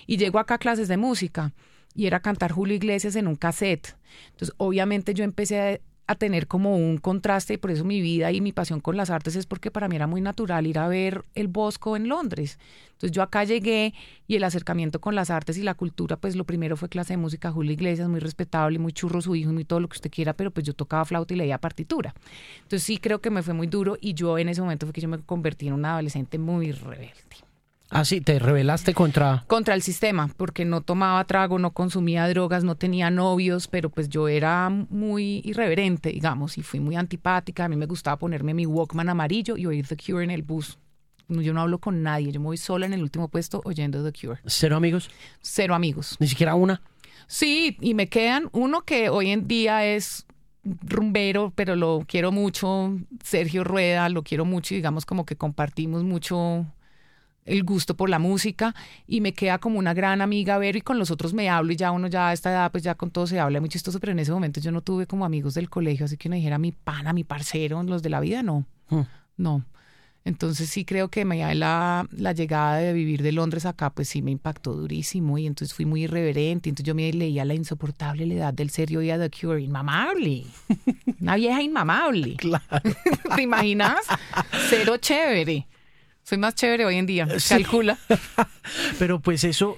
[0.07, 1.53] Y llego acá a clases de música.
[1.93, 3.97] y era cantar Julio Iglesias en un cassette.
[4.31, 8.41] Entonces, obviamente yo empecé a tener como un contraste y por eso mi vida y
[8.41, 11.23] mi pasión con las artes es porque para mí era muy natural ir a ver
[11.35, 12.59] el Bosco en Londres.
[12.93, 13.93] Entonces yo acá llegué
[14.27, 17.17] y el acercamiento con las artes y la cultura, pues lo primero fue clase de
[17.17, 20.33] música, Julio Iglesias, muy respetable, muy churro su hijo, muy todo lo que usted quiera,
[20.33, 22.13] pero pues yo tocaba flauta y leía partitura.
[22.57, 25.01] Entonces sí creo que me fue muy duro y yo en ese momento fue que
[25.01, 27.50] yo me convertí en una adolescente muy rebelde.
[27.93, 29.43] Ah, sí, te rebelaste contra...
[29.47, 34.07] Contra el sistema, porque no tomaba trago, no consumía drogas, no tenía novios, pero pues
[34.07, 37.65] yo era muy irreverente, digamos, y fui muy antipática.
[37.65, 40.79] A mí me gustaba ponerme mi Walkman amarillo y oír The Cure en el bus.
[41.27, 44.17] Yo no hablo con nadie, yo me voy sola en el último puesto oyendo The
[44.17, 44.39] Cure.
[44.45, 45.09] ¿Cero amigos?
[45.41, 46.15] Cero amigos.
[46.19, 46.81] ¿Ni siquiera una?
[47.27, 50.25] Sí, y me quedan uno que hoy en día es
[50.63, 56.03] rumbero, pero lo quiero mucho, Sergio Rueda, lo quiero mucho y digamos como que compartimos
[56.03, 56.65] mucho
[57.45, 58.75] el gusto por la música
[59.07, 61.75] y me queda como una gran amiga ver y con los otros me hablo y
[61.75, 64.11] ya uno ya a esta edad pues ya con todo se habla muy chistoso, pero
[64.11, 66.71] en ese momento yo no tuve como amigos del colegio, así que no dijera mi
[66.71, 69.01] pana, mi parcero, los de la vida, no, hmm.
[69.37, 69.65] no.
[70.23, 74.21] Entonces sí creo que me, la, la llegada de vivir de Londres acá pues sí
[74.21, 78.53] me impactó durísimo y entonces fui muy irreverente, entonces yo me leía la insoportable edad
[78.53, 80.45] del serio y a The Cure, inmamable,
[81.19, 82.35] una vieja inmamable.
[82.35, 82.91] Claro.
[83.35, 84.05] ¿Te imaginas?
[84.69, 85.65] Cero chévere.
[86.31, 87.97] Soy más chévere hoy en día, calcula.
[88.99, 89.77] Pero pues eso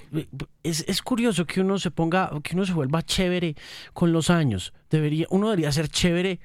[0.62, 3.56] es, es, curioso que uno se ponga, que uno se vuelva chévere
[3.94, 4.72] con los años.
[4.92, 6.40] Debería, uno debería ser chévere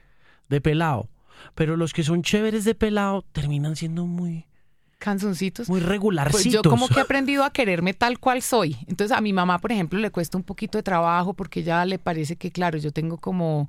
[0.48, 1.10] de pelado.
[1.54, 4.46] Pero los que son chéveres de pelado terminan siendo muy
[4.96, 5.68] canzoncitos.
[5.68, 6.42] Muy regularcitos.
[6.42, 8.78] Pues yo como que he aprendido a quererme tal cual soy.
[8.86, 11.98] Entonces a mi mamá, por ejemplo, le cuesta un poquito de trabajo porque ya le
[11.98, 13.68] parece que, claro, yo tengo como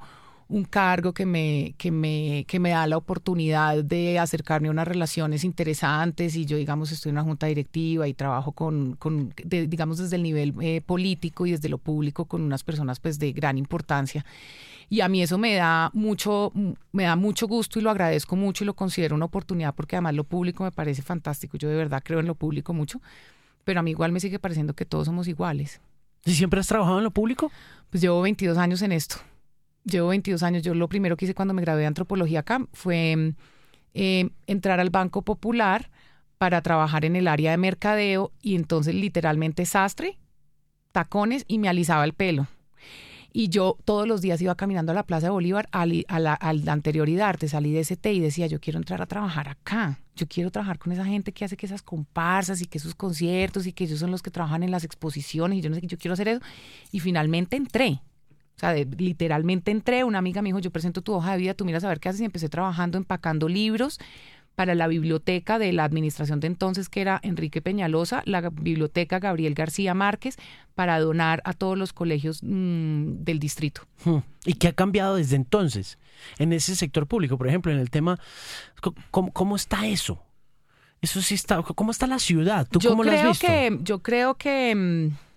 [0.50, 4.88] un cargo que me, que me, que me da la oportunidad de acercarme a unas
[4.88, 10.00] relaciones interesantes y yo, digamos, estoy en una junta directiva y trabajo con, con digamos,
[10.00, 13.60] desde el nivel eh, político y desde lo público con unas personas pues de gran
[13.60, 14.26] importancia.
[14.90, 16.52] Y a mí eso me da mucho,
[16.92, 20.16] me da mucho gusto y lo agradezco mucho y lo considero una oportunidad porque además
[20.16, 21.58] lo público me parece fantástico.
[21.58, 23.00] Yo de verdad creo en lo público mucho,
[23.66, 25.80] pero a mí igual me sigue pareciendo que todos somos iguales.
[26.26, 27.52] ¿Y siempre has trabajado en lo público?
[27.92, 29.18] Pues llevo 22 años en esto
[29.84, 33.34] llevo 22 años, yo lo primero que hice cuando me gradué de antropología acá fue
[33.94, 35.90] eh, entrar al Banco Popular
[36.38, 40.20] para trabajar en el área de mercadeo y entonces literalmente sastre,
[40.92, 42.48] tacones y me alisaba el pelo.
[43.32, 46.38] Y yo todos los días iba caminando a la Plaza de Bolívar, a, la,
[46.68, 50.50] anterioridad, te salí de ST y decía, yo quiero entrar a trabajar acá, yo quiero
[50.50, 53.84] trabajar con esa gente que hace que esas comparsas y que esos conciertos y que
[53.84, 56.14] ellos son los que trabajan en las exposiciones y yo no sé qué, yo quiero
[56.14, 56.42] hacer eso.
[56.92, 58.02] Y finalmente entré.
[58.60, 61.64] O sea, literalmente entré, una amiga me dijo, yo presento tu hoja de vida, tú
[61.64, 64.00] miras a ver qué haces y empecé trabajando empacando libros
[64.56, 69.54] para la biblioteca de la administración de entonces, que era Enrique Peñalosa, la biblioteca Gabriel
[69.54, 70.36] García Márquez,
[70.76, 73.84] para donar a todos los colegios mm, del distrito.
[74.04, 74.18] Hmm.
[74.44, 75.98] ¿Y qué ha cambiado desde entonces
[76.38, 77.38] en ese sector público?
[77.38, 78.20] Por ejemplo, en el tema,
[79.12, 80.22] ¿cómo, cómo está eso?
[81.02, 82.68] Eso sí está, ¿cómo está la ciudad?
[82.70, 83.48] ¿Tú cómo lo has visto?
[83.48, 85.29] Que, yo creo que mm,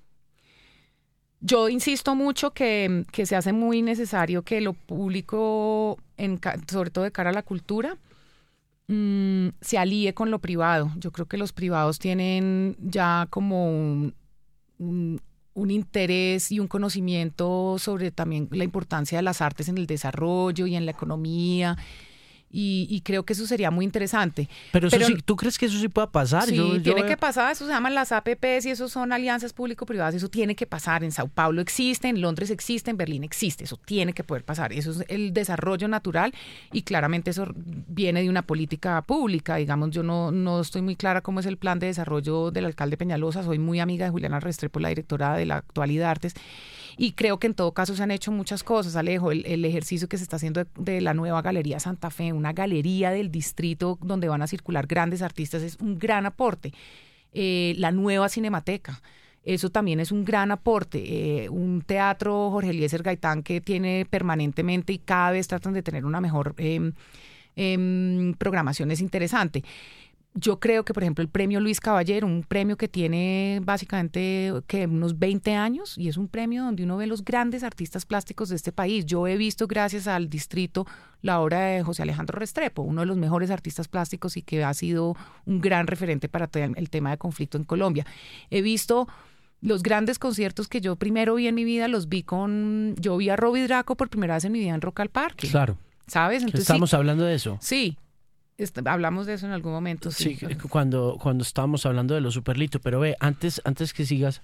[1.42, 7.10] yo insisto mucho que, se hace muy necesario que lo público, en, sobre todo de
[7.10, 7.98] cara a la cultura,
[8.86, 10.92] mm, se alíe con lo privado.
[10.98, 14.12] Yo creo que los privados tienen ya como
[14.78, 15.20] un,
[15.54, 20.76] interés y un conocimiento sobre también la importancia de las artes en el desarrollo y
[20.76, 21.76] en la economía
[22.52, 24.48] y, creo que eso sería muy interesante.
[24.72, 26.44] Pero, eso sí, ¿tú crees que eso sí pueda pasar?
[26.44, 30.28] Sí, tiene que pasar, eso se llaman las APPs y eso son alianzas público-privadas, eso
[30.28, 31.02] tiene que pasar.
[31.02, 34.72] En Sao Paulo existe, en Londres existe, en Berlín existe, eso tiene que poder pasar.
[34.72, 36.34] Eso es el desarrollo natural
[36.72, 39.56] y claramente eso viene de una política pública.
[39.56, 42.96] Digamos, yo no, no estoy muy clara cómo es el plan de desarrollo del alcalde
[42.96, 46.34] Peñalosa, soy muy amiga de Juliana Restrepo, la directora de la Actualidad Artes,
[46.96, 50.18] y creo que en todo caso se han hecho muchas cosas, Alejo, el, ejercicio que
[50.18, 54.42] se está haciendo de, la nueva Galería Santa Fe, una galería del distrito donde van
[54.42, 56.72] a circular grandes artistas es un gran aporte.
[57.32, 59.00] Eh, la nueva cinemateca.
[59.44, 61.44] Eso también es un gran aporte.
[61.44, 66.04] Eh, un teatro Jorge Eliezer Gaitán que tiene permanentemente y cada vez tratan de tener
[66.04, 66.92] una mejor eh,
[68.38, 69.62] programación es interesante
[70.34, 74.86] yo creo que, por ejemplo, el premio Luis Caballero, un premio que tiene básicamente que
[74.86, 78.56] unos 20 años y es un premio donde uno ve los grandes artistas plásticos de
[78.56, 79.04] este país.
[79.04, 80.86] Yo he visto, gracias al distrito,
[81.20, 84.72] la obra de José Alejandro Restrepo, uno de los mejores artistas plásticos y que ha
[84.72, 88.06] sido un gran referente para el tema de conflicto en Colombia.
[88.50, 89.08] He visto
[89.60, 92.94] los grandes conciertos que yo primero vi en mi vida, los vi con.
[92.98, 95.48] Yo vi a Robbie Draco por primera vez en mi vida en Rock al Parque.
[95.48, 95.76] Claro.
[96.06, 96.42] ¿Sabes?
[96.42, 97.58] Entonces, Estamos hablando de eso.
[97.60, 97.96] Sí,
[98.84, 100.10] hablamos de eso en algún momento.
[100.10, 100.38] Sí,
[100.68, 104.42] cuando, cuando estábamos hablando de lo superlito, pero ve, antes, antes que sigas,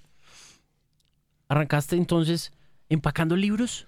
[1.47, 2.51] arrancaste entonces
[2.89, 3.87] empacando libros.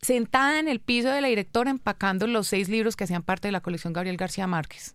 [0.00, 3.52] Sentada en el piso de la directora empacando los seis libros que hacían parte de
[3.52, 4.94] la colección Gabriel García Márquez.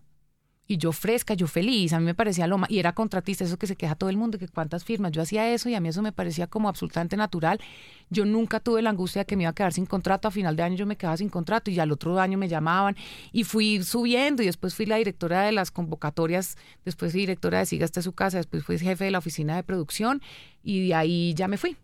[0.66, 3.58] Y yo fresca, yo feliz, a mí me parecía lo más, y era contratista, eso
[3.58, 5.90] que se queja todo el mundo, que cuántas firmas, yo hacía eso y a mí
[5.90, 7.60] eso me parecía como absolutamente natural.
[8.08, 10.56] Yo nunca tuve la angustia de que me iba a quedar sin contrato, a final
[10.56, 12.96] de año yo me quedaba sin contrato y al otro año me llamaban
[13.30, 17.66] y fui subiendo y después fui la directora de las convocatorias, después fui directora de
[17.66, 20.22] Siga hasta su casa, después fui jefe de la oficina de producción
[20.62, 21.76] y de ahí ya me fui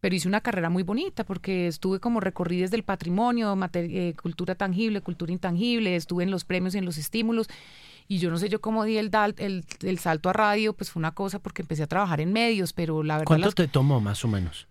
[0.00, 4.54] pero hice una carrera muy bonita porque estuve como recorrí desde el patrimonio, eh, cultura
[4.54, 7.48] tangible, cultura intangible, estuve en los premios y en los estímulos
[8.08, 11.00] y yo no sé yo cómo di el, el, el, salto a radio, pues fue
[11.00, 13.26] una cosa porque empecé a trabajar en medios, pero la verdad...
[13.26, 14.66] ¿Cuánto te tomó más o menos?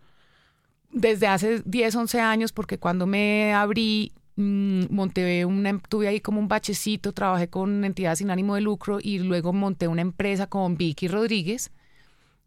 [0.92, 6.40] Desde hace 10, 11 años, porque cuando me abrí, mmm, monté una, tuve ahí como
[6.40, 10.78] un bachecito, trabajé con entidades sin ánimo de lucro y luego monté una empresa con
[10.78, 11.72] Vicky Rodríguez,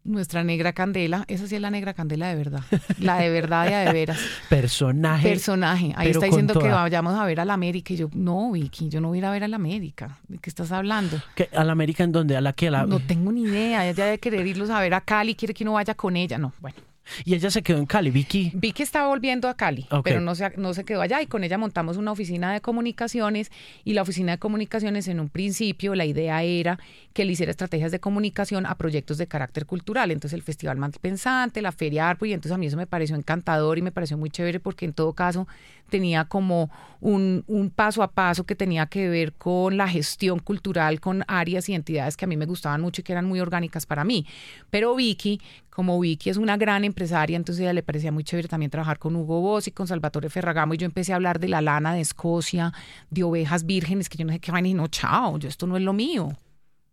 [0.03, 2.61] nuestra negra candela, esa sí es la negra candela de verdad,
[2.99, 4.19] la de verdad y de veras.
[4.49, 5.27] Personaje.
[5.27, 5.93] Personaje.
[5.95, 9.01] Ahí está diciendo que vayamos a ver a la América y yo, no, Vicky, yo
[9.01, 10.17] no voy a ir a ver a la América.
[10.27, 11.21] ¿De qué estás hablando?
[11.55, 12.35] ¿A la América en dónde?
[12.35, 12.71] ¿A la que?
[12.71, 12.85] La...
[12.85, 13.87] No tengo ni idea.
[13.87, 16.37] Ella debe querer irlos a ver a Cali, quiere que uno vaya con ella.
[16.37, 16.88] No, bueno.
[17.25, 18.51] Y ella se quedó en Cali, Vicky.
[18.53, 21.57] Vicky estaba volviendo a Cali, pero no se, no se quedó allá y con ella
[21.57, 23.51] montamos una oficina de comunicaciones
[23.83, 26.79] y la oficina de comunicaciones en un principio la idea era
[27.13, 30.11] que le hiciera estrategias de comunicación a proyectos de carácter cultural.
[30.11, 33.15] Entonces el Festival Más Pensante, la Feria Arpo y entonces a mí eso me pareció
[33.15, 35.47] encantador y me pareció muy chévere porque en todo caso
[35.89, 36.69] tenía como
[37.01, 41.67] un, un paso a paso que tenía que ver con la gestión cultural con áreas
[41.69, 44.25] y entidades que a mí me gustaban mucho y que eran muy orgánicas para mí.
[44.69, 45.41] Pero Vicky
[45.79, 48.99] como Vicky es una gran empresaria, entonces a ella le parecía muy chévere también trabajar
[48.99, 51.93] con Hugo Boss y con Salvatore Ferragamo y yo empecé a hablar de la lana
[51.93, 52.73] de Escocia,
[53.09, 55.77] de ovejas vírgenes, que yo no sé qué vaina y no, chao, yo esto no
[55.77, 56.33] es lo mío.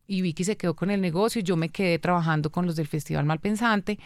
[0.06, 2.86] Y Vicky se quedó con el negocio y yo me quedé trabajando con los del
[2.86, 3.98] Festival Malpensante.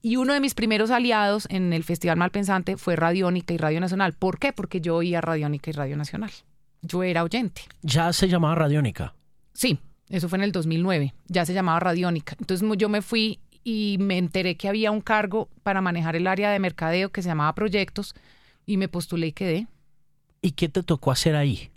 [0.00, 4.12] Y uno de mis primeros aliados en el Festival Malpensante fue Radiónica y Radio Nacional.
[4.12, 4.52] ¿Por qué?
[4.52, 6.30] Porque yo oía Radiónica y Radio Nacional.
[6.82, 7.62] Yo era oyente.
[7.82, 9.12] ¿Ya se llamaba Radiónica?
[9.54, 11.14] Sí, eso fue en el 2009.
[11.26, 12.36] Ya se llamaba Radiónica.
[12.38, 16.50] Entonces yo me fui y me enteré que había un cargo para manejar el área
[16.52, 18.14] de mercadeo que se llamaba proyectos
[18.66, 19.66] y me postulé y quedé.
[20.42, 21.70] ¿Y qué te tocó hacer ahí?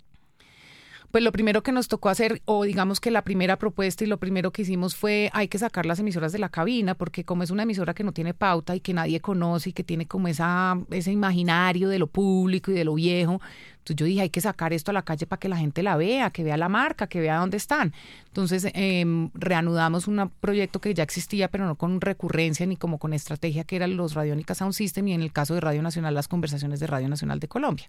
[1.10, 4.18] Pues lo primero que nos tocó hacer, o digamos que la primera propuesta y lo
[4.18, 7.50] primero que hicimos fue hay que sacar las emisoras de la cabina, porque como es
[7.50, 10.78] una emisora que no tiene pauta y que nadie conoce y que tiene como esa,
[10.90, 13.40] ese imaginario de lo público y de lo viejo,
[13.78, 15.96] entonces yo dije hay que sacar esto a la calle para que la gente la
[15.96, 17.94] vea, que vea la marca, que vea dónde están.
[18.26, 23.14] Entonces em, reanudamos un proyecto que ya existía, pero no con recurrencia ni como con
[23.14, 26.28] estrategia, que eran los Radiónica Sound System y en el caso de Radio Nacional, las
[26.28, 27.86] conversaciones de Radio Nacional de Colombia.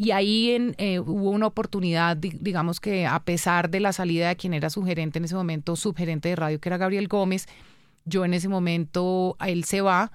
[0.00, 4.54] Y ahí eh, hubo una oportunidad, digamos que a pesar de la salida de quien
[4.54, 7.46] era su gerente en ese momento, subgerente de radio, que era Gabriel Gómez,
[8.06, 10.10] yo en ese momento, él se va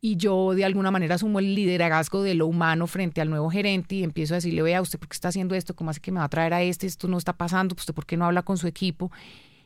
[0.00, 3.96] y yo de alguna manera asumo el liderazgo de lo humano frente al nuevo gerente
[3.96, 5.74] y empiezo a decirle, vea, ¿usted por qué está haciendo esto?
[5.74, 6.86] ¿Cómo hace que me va a traer a este?
[6.86, 9.10] Esto no está pasando, ¿usted por qué no habla con su equipo?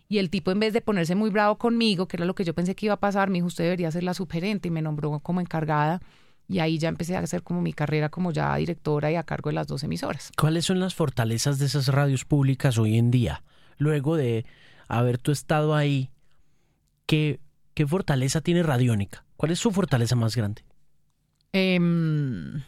[0.09, 2.55] Y el tipo, en vez de ponerse muy bravo conmigo, que era lo que yo
[2.55, 5.21] pensé que iba a pasar, me dijo, usted debería ser la subgerente y me nombró
[5.21, 6.01] como encargada
[6.49, 9.51] y ahí ya empecé a hacer como mi carrera como ya directora y a cargo
[9.51, 10.33] de las dos emisoras.
[10.37, 13.43] ¿Cuáles son las fortalezas de esas radios públicas hoy en día?
[13.79, 14.45] Luego de
[14.89, 16.11] haber tú estado ahí,
[17.07, 17.41] ¿qué,
[17.75, 19.25] qué fortaleza tiene Radiónica?
[19.37, 20.63] ¿Cuál es su fortaleza más grande?
[21.53, 22.63] Em,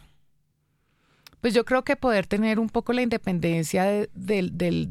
[1.40, 4.88] pues yo creo que poder tener un poco la independencia del, del,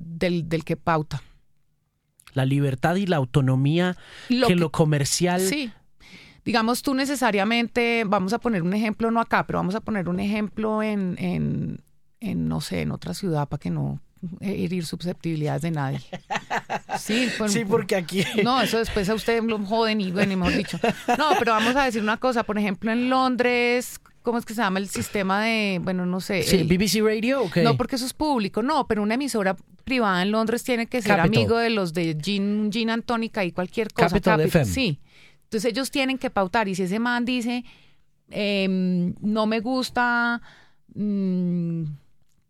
[0.48, 1.22] del, que pauta.
[2.34, 3.96] La libertad y la autonomía
[4.28, 5.72] que, lo comercial sí
[6.46, 10.20] digamos tú necesariamente, vamos a poner un ejemplo, no acá, pero vamos a poner un
[10.20, 11.82] ejemplo en, en,
[12.20, 14.00] en no sé, en otra ciudad para que no
[14.40, 16.02] herir susceptibilidades de nadie.
[16.98, 18.24] Sí, sí, porque aquí...
[18.44, 20.80] No, eso después a usted lo joden y bueno, mejor dicho.
[21.18, 24.62] No, pero vamos a decir una cosa, por ejemplo, en Londres, ¿cómo es que se
[24.62, 26.44] llama el sistema de, bueno, no sé?
[26.44, 27.58] Sí, BBC Radio, ok.
[27.58, 31.20] No, porque eso es público, no, pero una emisora privada en Londres tiene que ser
[31.20, 34.10] amigo de los de Gin, Gin Antónica y cualquier cosa.
[34.10, 34.66] Capital, FM.
[34.66, 35.00] Sí.
[35.54, 37.64] Entonces ellos tienen que pautar y si ese man dice,
[38.32, 40.42] em, no me gusta
[40.96, 41.84] mm,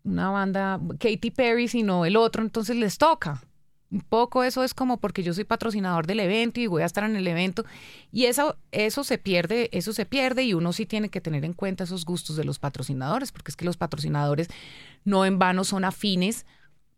[0.04, 3.42] una banda Katy Perry, sino el otro, entonces les toca.
[3.90, 7.04] Un poco eso es como porque yo soy patrocinador del evento y voy a estar
[7.04, 7.66] en el evento
[8.10, 11.52] y eso eso se pierde, eso se pierde y uno sí tiene que tener en
[11.52, 14.48] cuenta esos gustos de los patrocinadores, porque es que los patrocinadores
[15.04, 16.46] no en vano son afines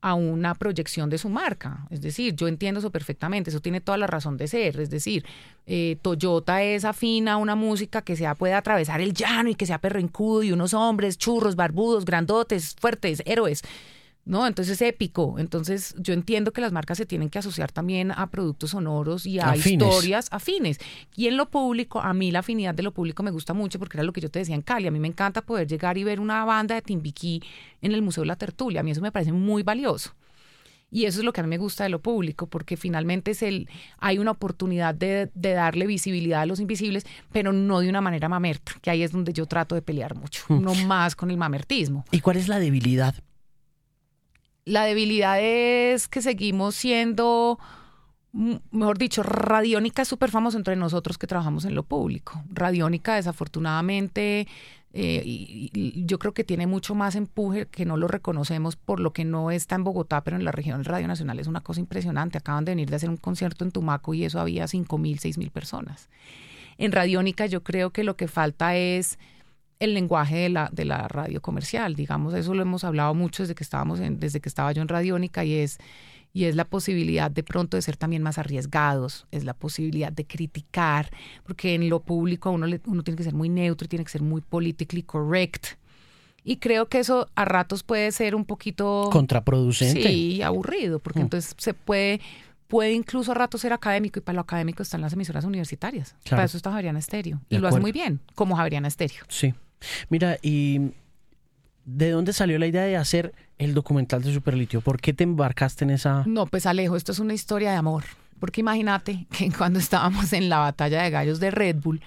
[0.06, 1.84] a una proyección de su marca.
[1.90, 4.78] Es decir, yo entiendo eso perfectamente, eso tiene toda la razón de ser.
[4.78, 5.24] Es decir,
[5.66, 9.66] eh, Toyota es afina a una música que sea puede atravesar el llano y que
[9.66, 13.62] sea perrencudo y unos hombres churros, barbudos, grandotes, fuertes, héroes.
[14.26, 14.46] ¿No?
[14.46, 15.36] Entonces es épico.
[15.38, 19.38] Entonces yo entiendo que las marcas se tienen que asociar también a productos sonoros y
[19.38, 19.88] a Afines.
[19.88, 20.78] historias afines.
[21.14, 23.96] Y en lo público, a mí la afinidad de lo público me gusta mucho porque
[23.96, 24.88] era lo que yo te decía en Cali.
[24.88, 27.40] A mí me encanta poder llegar y ver una banda de Timbiquí
[27.80, 28.80] en el Museo de la Tertulia.
[28.80, 30.12] A mí eso me parece muy valioso.
[30.90, 33.42] Y eso es lo que a mí me gusta de lo público, porque finalmente es
[33.42, 33.68] el,
[33.98, 38.28] hay una oportunidad de, de darle visibilidad a los invisibles, pero no de una manera
[38.28, 42.04] mamerta, que ahí es donde yo trato de pelear mucho, no más con el mamertismo.
[42.12, 43.16] ¿Y cuál es la debilidad?
[44.66, 47.60] La debilidad es que seguimos siendo,
[48.32, 52.42] mejor dicho, Radiónica es súper famoso entre nosotros que trabajamos en lo público.
[52.50, 54.48] Radiónica, desafortunadamente,
[54.92, 55.70] eh,
[56.04, 59.52] yo creo que tiene mucho más empuje que no lo reconocemos por lo que no
[59.52, 62.38] está en Bogotá, pero en la región Radio Nacional es una cosa impresionante.
[62.38, 65.38] Acaban de venir de hacer un concierto en Tumaco y eso había cinco mil, seis
[65.38, 66.08] mil personas.
[66.76, 69.16] En Radiónica yo creo que lo que falta es
[69.78, 73.54] el lenguaje de la, de la radio comercial, digamos, eso lo hemos hablado mucho desde
[73.54, 75.78] que estábamos en, desde que estaba yo en Radiónica y es
[76.32, 80.26] y es la posibilidad de pronto de ser también más arriesgados, es la posibilidad de
[80.26, 81.10] criticar,
[81.44, 84.10] porque en lo público uno, le- uno tiene que ser muy neutro y tiene que
[84.10, 85.66] ser muy politically correct.
[86.44, 90.02] Y creo que eso a ratos puede ser un poquito Contraproducente.
[90.02, 91.22] Sí, aburrido, porque Mm.
[91.22, 92.20] entonces se puede,
[92.68, 96.10] puede incluso a ratos ser académico y para lo académico están las emisoras universitarias.
[96.22, 96.36] Claro.
[96.36, 97.40] Para eso está Javeriana Estéreo.
[97.48, 99.24] Y lo hace muy bien, como Javeriana Estéreo.
[99.28, 99.54] Sí.
[100.08, 100.92] Mira, ¿y
[101.84, 104.80] de dónde salió la idea de hacer el documental de Superlitio?
[104.80, 106.24] ¿Por qué te embarcaste en esa...?
[106.26, 108.04] No, pues Alejo, esto es una historia de amor.
[108.38, 112.02] Porque imagínate que cuando estábamos en la batalla de gallos de Red Bull,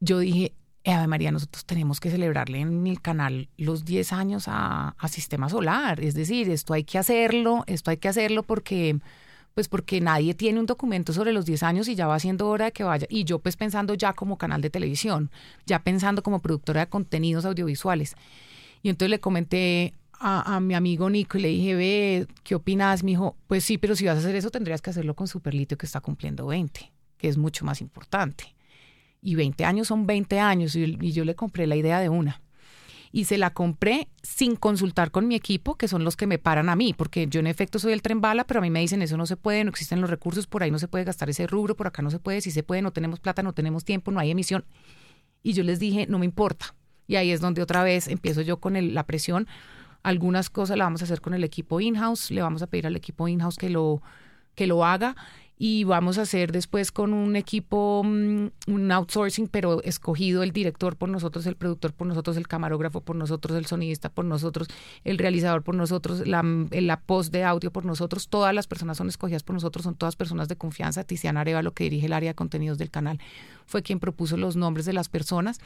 [0.00, 0.52] yo dije,
[0.84, 5.08] "Eh, Ave María, nosotros tenemos que celebrarle en el canal los 10 años a, a
[5.08, 6.00] Sistema Solar.
[6.00, 8.98] Es decir, esto hay que hacerlo, esto hay que hacerlo porque
[9.54, 12.66] pues porque nadie tiene un documento sobre los 10 años y ya va siendo hora
[12.66, 13.06] de que vaya.
[13.10, 15.30] Y yo pues pensando ya como canal de televisión,
[15.66, 18.14] ya pensando como productora de contenidos audiovisuales.
[18.82, 23.04] Y entonces le comenté a, mi amigo Nico y le dije, ve, ¿qué opinas?
[23.04, 25.76] Me dijo, pues sí, pero si vas a hacer eso tendrías que hacerlo con Superlito
[25.76, 28.54] que está cumpliendo 20, que es mucho más importante.
[29.20, 32.40] Y 20 años son 20 años y yo le compré la idea de una.
[33.10, 36.68] Y se la compré sin consultar con mi equipo, que son los que me paran
[36.68, 39.00] a mí, porque yo en efecto soy el tren bala, pero a mí me dicen
[39.02, 41.46] eso no se puede, no existen los recursos, por ahí no se puede gastar ese
[41.46, 44.10] rubro, por acá no se puede, si se puede, no tenemos plata, no tenemos tiempo,
[44.10, 44.64] no hay emisión.
[45.42, 46.74] Y yo les dije, no me importa.
[47.06, 49.46] Y ahí es donde otra vez empiezo yo con el- la presión.
[50.02, 52.96] Algunas cosas la vamos a hacer con el equipo in-house, le vamos a pedir al
[52.96, 54.02] equipo in-house que lo,
[54.54, 55.16] que lo haga
[55.60, 60.94] y vamos a hacer después con un equipo, mm, un outsourcing, pero escogido el director
[60.96, 64.68] por nosotros, el productor por nosotros, el camarógrafo por nosotros, el sonidista por nosotros,
[65.02, 69.08] el realizador por nosotros, la, la post de audio por nosotros, todas las personas son
[69.08, 71.02] escogidas por nosotros, son todas personas de confianza.
[71.02, 73.18] Tiziana Arevalo, que dirige el área de contenidos del canal,
[73.66, 75.58] fue quien propuso los nombres de las personas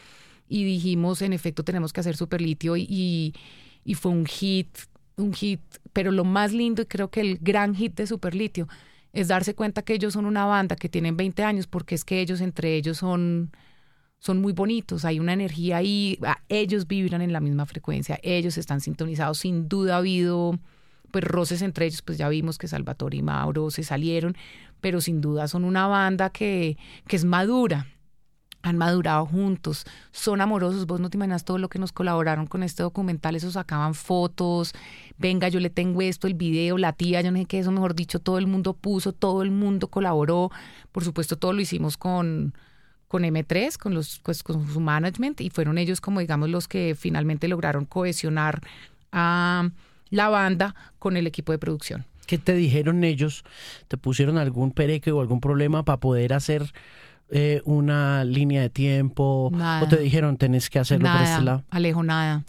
[0.48, 3.34] y dijimos, en efecto, tenemos que hacer Superlitio y, y,
[3.84, 4.68] y fue un hit,
[5.16, 5.60] un hit,
[5.92, 8.68] pero lo más lindo y creo que el gran hit de Superlitio
[9.12, 12.20] es darse cuenta que ellos son una banda que tienen 20 años porque es que
[12.20, 13.50] ellos entre ellos son
[14.18, 18.56] son muy bonitos, hay una energía ahí, ah, ellos vibran en la misma frecuencia, ellos
[18.56, 20.60] están sintonizados, sin duda ha habido
[21.10, 24.36] pues roces entre ellos, pues ya vimos que Salvatore y Mauro se salieron,
[24.80, 27.88] pero sin duda son una banda que, que es madura,
[28.62, 32.62] han madurado juntos, son amorosos, vos no te imaginas todo lo que nos colaboraron con
[32.62, 34.72] este documental, eso sacaban fotos,
[35.18, 37.94] venga, yo le tengo esto, el video, la tía, yo no sé qué, eso mejor
[37.94, 40.50] dicho, todo el mundo puso, todo el mundo colaboró,
[40.92, 42.54] por supuesto todo lo hicimos con,
[43.08, 46.94] con M3, con, los, pues, con su management, y fueron ellos como digamos los que
[46.96, 48.62] finalmente lograron cohesionar
[49.10, 49.68] a
[50.10, 52.06] la banda con el equipo de producción.
[52.26, 53.44] ¿Qué te dijeron ellos?
[53.88, 56.72] ¿Te pusieron algún pereque o algún problema para poder hacer
[57.32, 59.50] eh, una línea de tiempo?
[59.52, 59.82] Nada.
[59.82, 61.64] ¿O te dijeron tenés que hacerlo por este lado?
[61.70, 62.44] Alejo, nada.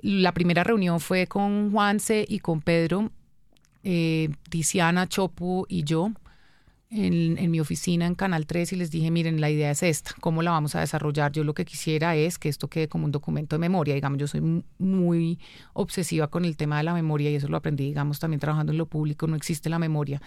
[0.00, 3.10] La primera reunión fue con Juanse y con Pedro,
[3.82, 6.10] eh, Tiziana, Chopu y yo
[6.90, 10.12] en, en mi oficina en Canal 3 y les dije, miren, la idea es esta,
[10.20, 11.32] ¿cómo la vamos a desarrollar?
[11.32, 14.26] Yo lo que quisiera es que esto quede como un documento de memoria, digamos, yo
[14.28, 15.38] soy mu- muy
[15.72, 18.78] obsesiva con el tema de la memoria y eso lo aprendí, digamos, también trabajando en
[18.78, 20.22] lo público, no existe la memoria.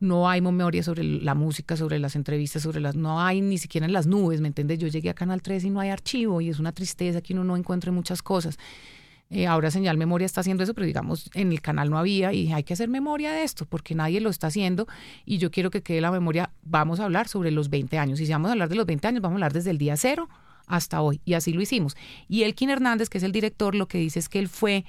[0.00, 2.94] No hay memoria sobre la música, sobre las entrevistas, sobre las...
[2.94, 4.78] No hay ni siquiera en las nubes, ¿me entiendes?
[4.78, 7.44] Yo llegué a Canal 3 y no hay archivo y es una tristeza que uno
[7.44, 8.58] no encuentre muchas cosas.
[9.30, 12.50] Eh, ahora Señal Memoria está haciendo eso, pero digamos en el canal no había y
[12.50, 14.86] hay que hacer memoria de esto porque nadie lo está haciendo
[15.26, 16.50] y yo quiero que quede la memoria.
[16.62, 19.06] Vamos a hablar sobre los 20 años y si vamos a hablar de los 20
[19.06, 20.28] años, vamos a hablar desde el día cero
[20.66, 21.94] hasta hoy y así lo hicimos.
[22.26, 24.86] Y Elkin Hernández, que es el director, lo que dice es que él fue,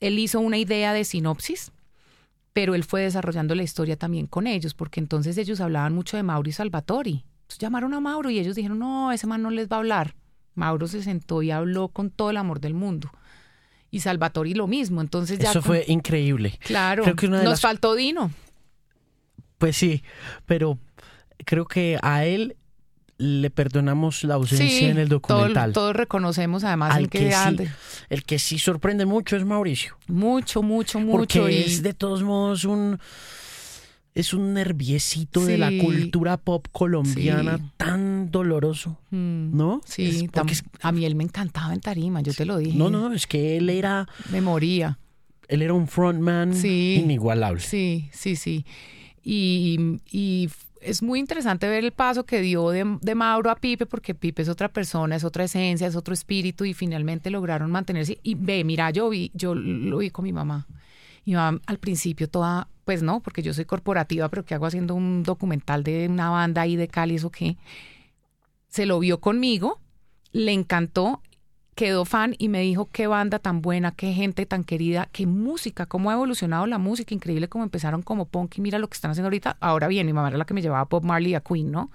[0.00, 1.70] él hizo una idea de sinopsis,
[2.54, 6.22] pero él fue desarrollando la historia también con ellos porque entonces ellos hablaban mucho de
[6.22, 7.24] Mauro y Salvatori.
[7.42, 10.14] Entonces llamaron a Mauro y ellos dijeron, no, ese man no les va a hablar.
[10.54, 13.10] Mauro se sentó y habló con todo el amor del mundo
[13.90, 15.00] y Salvatori lo mismo.
[15.02, 16.58] Entonces ya Eso con- fue increíble.
[16.64, 17.02] claro.
[17.02, 18.30] Creo que una de Nos las- faltó Dino.
[19.58, 20.02] Pues sí,
[20.46, 20.78] pero
[21.44, 22.56] creo que a él
[23.18, 25.72] le perdonamos la ausencia Sí, en el documental.
[25.72, 27.56] todos reconocemos además Al el que, que sí,
[28.10, 29.96] el que sí sorprende mucho es Mauricio.
[30.08, 31.48] Mucho, mucho, Porque mucho.
[31.48, 32.98] y- es de todos modos un
[34.16, 37.64] es un nerviecito de la cultura pop colombiana Sí.
[37.76, 39.80] tan doloroso, Mm, ¿no?
[39.84, 42.78] Sí, porque tam- es- a mí él me encantaba en tarima, yo te lo dije.
[42.78, 44.98] no, no, es que él era Me moría.
[45.48, 47.60] él era un frontman inigualable.
[47.60, 48.64] Sí, sí, sí.
[49.24, 50.48] Y, y
[50.84, 54.42] es muy interesante ver el paso que dio de, de Mauro a Pipe, porque Pipe
[54.42, 58.18] es otra persona, es otra esencia, es otro espíritu, y finalmente lograron mantenerse.
[58.22, 60.66] Y ve, mira, yo vi, yo lo vi con mi mamá.
[61.24, 64.94] Mi mamá al principio toda, pues no, porque yo soy corporativa, pero ¿qué hago haciendo
[64.94, 67.56] un documental de una banda ahí de Cali, eso qué?
[68.68, 69.80] Se lo vio conmigo,
[70.32, 71.22] le encantó,
[71.74, 75.86] quedó fan y me dijo qué banda tan buena, qué gente tan querida, qué música,
[75.86, 79.10] cómo ha evolucionado la música, increíble cómo empezaron como punk y mira lo que están
[79.10, 79.56] haciendo ahorita.
[79.60, 81.70] Ahora bien, mi mamá era la que me llevaba a Bob Marley y a Queen,
[81.70, 81.90] ¿no?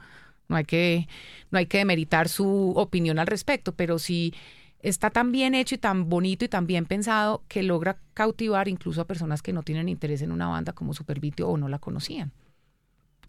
[0.48, 1.08] No hay que,
[1.52, 4.34] no hay que demeritar su opinión al respecto, pero sí
[4.82, 9.02] está tan bien hecho y tan bonito y tan bien pensado que logra cautivar incluso
[9.02, 12.32] a personas que no tienen interés en una banda como Supervitio o no la conocían.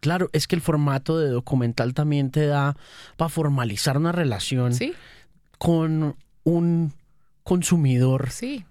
[0.00, 2.76] Claro, es que el formato de documental también te da
[3.16, 4.94] para formalizar una relación Sí,
[5.58, 6.92] con un
[7.42, 8.64] consumidor sí.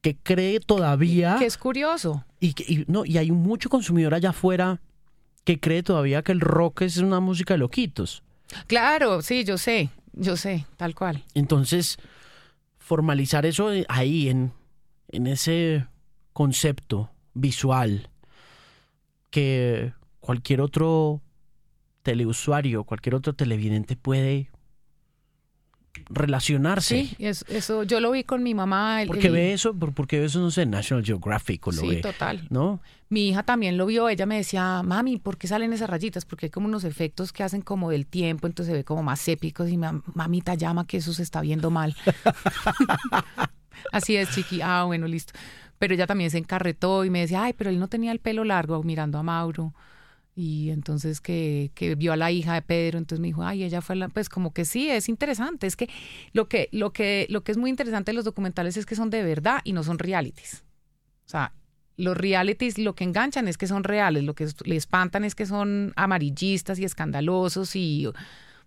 [0.00, 2.24] que cree todavía Que es curioso.
[2.40, 2.54] y,
[2.86, 4.80] no y hay mucho consumidor allá afuera
[5.44, 8.22] que cree todavía que el rock es una música de loquitos.
[8.66, 11.24] Claro, sí, yo sé, yo sé, tal cual.
[11.34, 11.98] Entonces,
[12.78, 14.52] formalizar eso eh, ahí, en,
[15.08, 15.86] en ese
[16.32, 18.08] concepto visual,
[19.30, 21.20] que cualquier otro
[22.02, 24.50] teleusuario, cualquier otro televidente puede
[26.10, 27.04] relacionarse.
[27.06, 29.02] Sí, es- eso yo lo vi con mi mamá.
[29.02, 31.72] el- Porque el- ve eso, por- porque ve eso, no sé, en National Geographic o
[31.72, 32.46] lo Sí, ve, total.
[32.50, 32.80] ¿no?
[33.08, 36.24] Mi hija también lo vio, ella me decía, mami, ¿por qué salen esas rayitas?
[36.24, 39.26] Porque hay como unos efectos que hacen como del tiempo, entonces se ve como más
[39.28, 41.94] épicos y ma- mamita llama que eso se está viendo mal.
[43.92, 44.60] Así es, chiqui.
[44.62, 45.32] Ah, bueno, listo.
[45.78, 48.44] Pero ella también se encarretó y me decía, ay, pero él no tenía el pelo
[48.44, 49.74] largo mirando a Mauro.
[50.36, 53.80] Y entonces que, que vio a la hija de Pedro, entonces me dijo, ay, ella
[53.80, 55.66] fue la, pues como que sí, es interesante.
[55.66, 55.88] Es que
[56.32, 59.10] lo que, lo que, lo que es muy interesante de los documentales es que son
[59.10, 60.64] de verdad y no son realities.
[61.26, 61.52] O sea,
[61.96, 65.46] los realities lo que enganchan es que son reales, lo que le espantan es que
[65.46, 68.08] son amarillistas y escandalosos y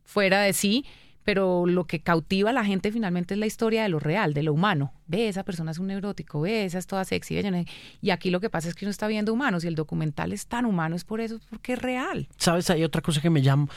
[0.03, 0.85] fuera de sí,
[1.27, 4.43] pero lo que cautiva a la gente finalmente es la historia de lo real, de
[4.43, 4.93] lo humano.
[5.07, 7.35] Ve, esa persona es un neurótico, ve, esa es toda sexy.
[7.37, 7.65] es-
[8.01, 10.47] Y aquí lo que pasa es que uno está viendo humanos y el documental es
[10.47, 12.29] tan humano, es por eso, porque es real.
[12.37, 12.69] ¿Sabes?
[12.69, 13.67] Hay otra cosa que me llama.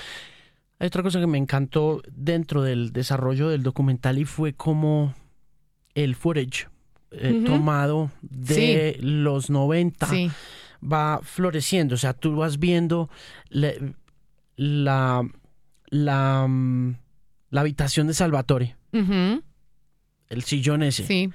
[0.79, 5.13] Hay otra cosa que me encantó dentro del desarrollo del documental y fue como
[5.97, 6.69] el footage
[7.11, 10.31] eh, tomado de los 90 Sí,
[10.81, 11.97] va floreciendo.
[11.97, 13.11] O sea, tú vas viendo
[13.49, 13.73] la,
[14.55, 15.29] la,
[15.89, 16.95] la, mm,
[17.51, 21.07] la habitación de Salvatore, el sillón ese.
[21.07, 21.31] sí,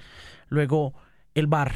[0.47, 0.93] Luego
[1.34, 1.74] el bar,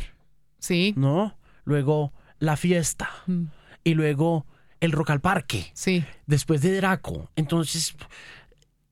[0.59, 1.37] sí, ¿no?
[1.65, 3.09] Luego la fiesta.
[3.27, 3.45] Mm.
[3.83, 4.45] Y luego
[4.79, 5.71] el rock al parque.
[5.73, 7.29] sí, después de Draco.
[7.35, 7.95] Entonces,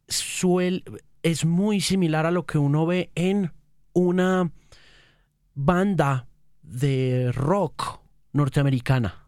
[0.08, 0.84] suel,
[1.24, 3.52] es muy similar a lo que uno ve en
[3.94, 4.52] una
[5.54, 6.28] banda
[6.62, 8.02] de rock
[8.34, 9.28] norteamericana,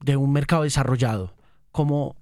[0.00, 1.34] de un mercado desarrollado,
[1.72, 2.16] como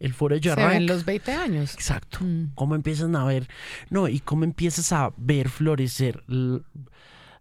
[0.00, 1.74] el Forever se ven los 20 años.
[1.74, 2.18] Exacto.
[2.20, 2.52] Mm.
[2.54, 3.48] Cómo empiezan a ver,
[3.90, 6.22] no, y cómo empiezas a ver florecer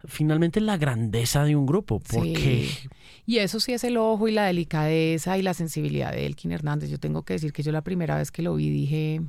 [0.06, 2.90] finalmente la grandeza de un grupo, porque Sí.
[3.26, 6.90] Y eso sí es el ojo y la delicadeza y la sensibilidad de Elkin Hernández.
[6.90, 9.22] Yo tengo que decir que yo la primera vez que lo vi dije,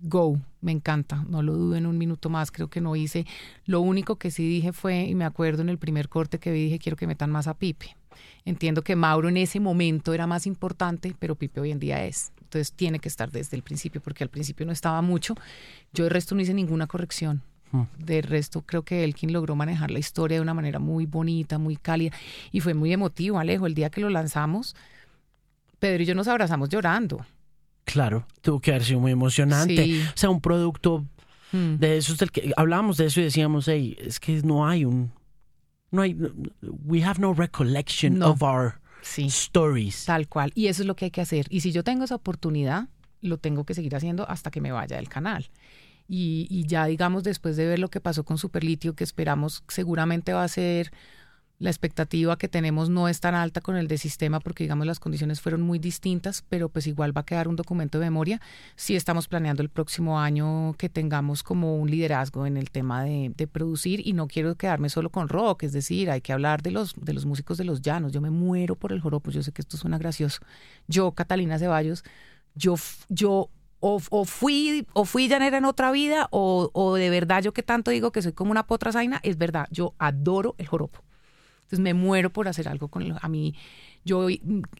[0.00, 3.26] go, me encanta, no lo dudo en un minuto más, creo que no hice.
[3.66, 6.64] Lo único que sí dije fue, y me acuerdo en el primer corte que vi,
[6.64, 7.97] dije, quiero que metan más a Pipe.
[8.44, 12.32] Entiendo que Mauro en ese momento era más importante, pero Pipe hoy en día es.
[12.40, 15.34] Entonces tiene que estar desde el principio, porque al principio no estaba mucho.
[15.92, 17.42] Yo de resto no hice ninguna corrección.
[17.72, 17.82] Mm.
[17.98, 21.76] De resto, creo que Elkin logró manejar la historia de una manera muy bonita, muy
[21.76, 22.16] cálida
[22.50, 23.66] y fue muy emotivo, Alejo.
[23.66, 24.74] El día que lo lanzamos,
[25.78, 27.24] Pedro y yo nos abrazamos llorando.
[27.84, 29.84] claro, tuvo que haber sido muy emocionante.
[29.84, 30.02] Sí.
[30.06, 31.04] O sea, un producto
[31.50, 31.76] Mm.
[31.78, 35.10] de esos del que hablábamos de eso y decíamos, hey, es que no hay un
[35.90, 36.16] no hay
[36.84, 38.30] we have no recollection No.
[38.30, 40.04] of our Sí, stories.
[40.04, 40.50] tal cual.
[40.54, 41.46] Y eso es lo que hay que hacer.
[41.50, 42.88] Y si yo tengo esa oportunidad,
[43.20, 45.48] lo tengo que seguir haciendo hasta que me vaya del canal.
[46.08, 50.32] Y, y ya digamos después de ver lo que pasó con Superlitio, que esperamos seguramente
[50.32, 50.90] va a ser
[51.60, 55.00] La expectativa que tenemos no es tan alta con el de sistema porque digamos las
[55.00, 58.40] condiciones fueron muy distintas, pero pues igual va a quedar un documento de memoria.
[58.76, 63.32] Sí estamos planeando el próximo año que tengamos como un liderazgo en el tema de,
[63.36, 66.70] de, producir y no quiero quedarme solo con rock, es decir, hay que hablar de
[66.70, 68.12] los, de los músicos de los llanos.
[68.12, 70.38] Yo me muero por el joropo, yo sé que esto suena gracioso.
[70.86, 72.04] Yo, Catalina Ceballos,
[72.54, 72.76] yo,
[73.08, 73.50] yo
[73.80, 77.64] o, o, fui o fui llanera en otra vida o, o, de verdad yo que
[77.64, 81.07] tanto digo que soy como una potra zaina, es verdad, yo adoro el joropo.
[81.68, 83.14] Entonces me muero por hacer algo con.
[83.20, 83.54] A mí,
[84.02, 84.28] yo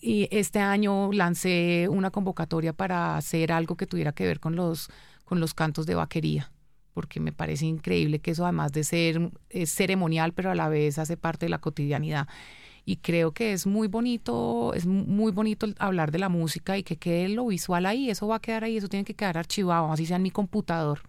[0.01, 4.89] este año lancé una convocatoria para hacer algo que tuviera que ver con los,
[5.27, 6.51] con los cantos de vaquería,
[6.95, 9.31] porque me parece increíble que eso además de ser
[9.67, 12.27] ceremonial, pero a la vez hace parte de la cotidianidad
[12.89, 16.97] y creo que es muy bonito, es muy bonito hablar de la música y que
[16.97, 20.07] quede lo visual ahí, eso va a quedar ahí, eso tiene que quedar archivado, así
[20.07, 21.01] sea en mi computador.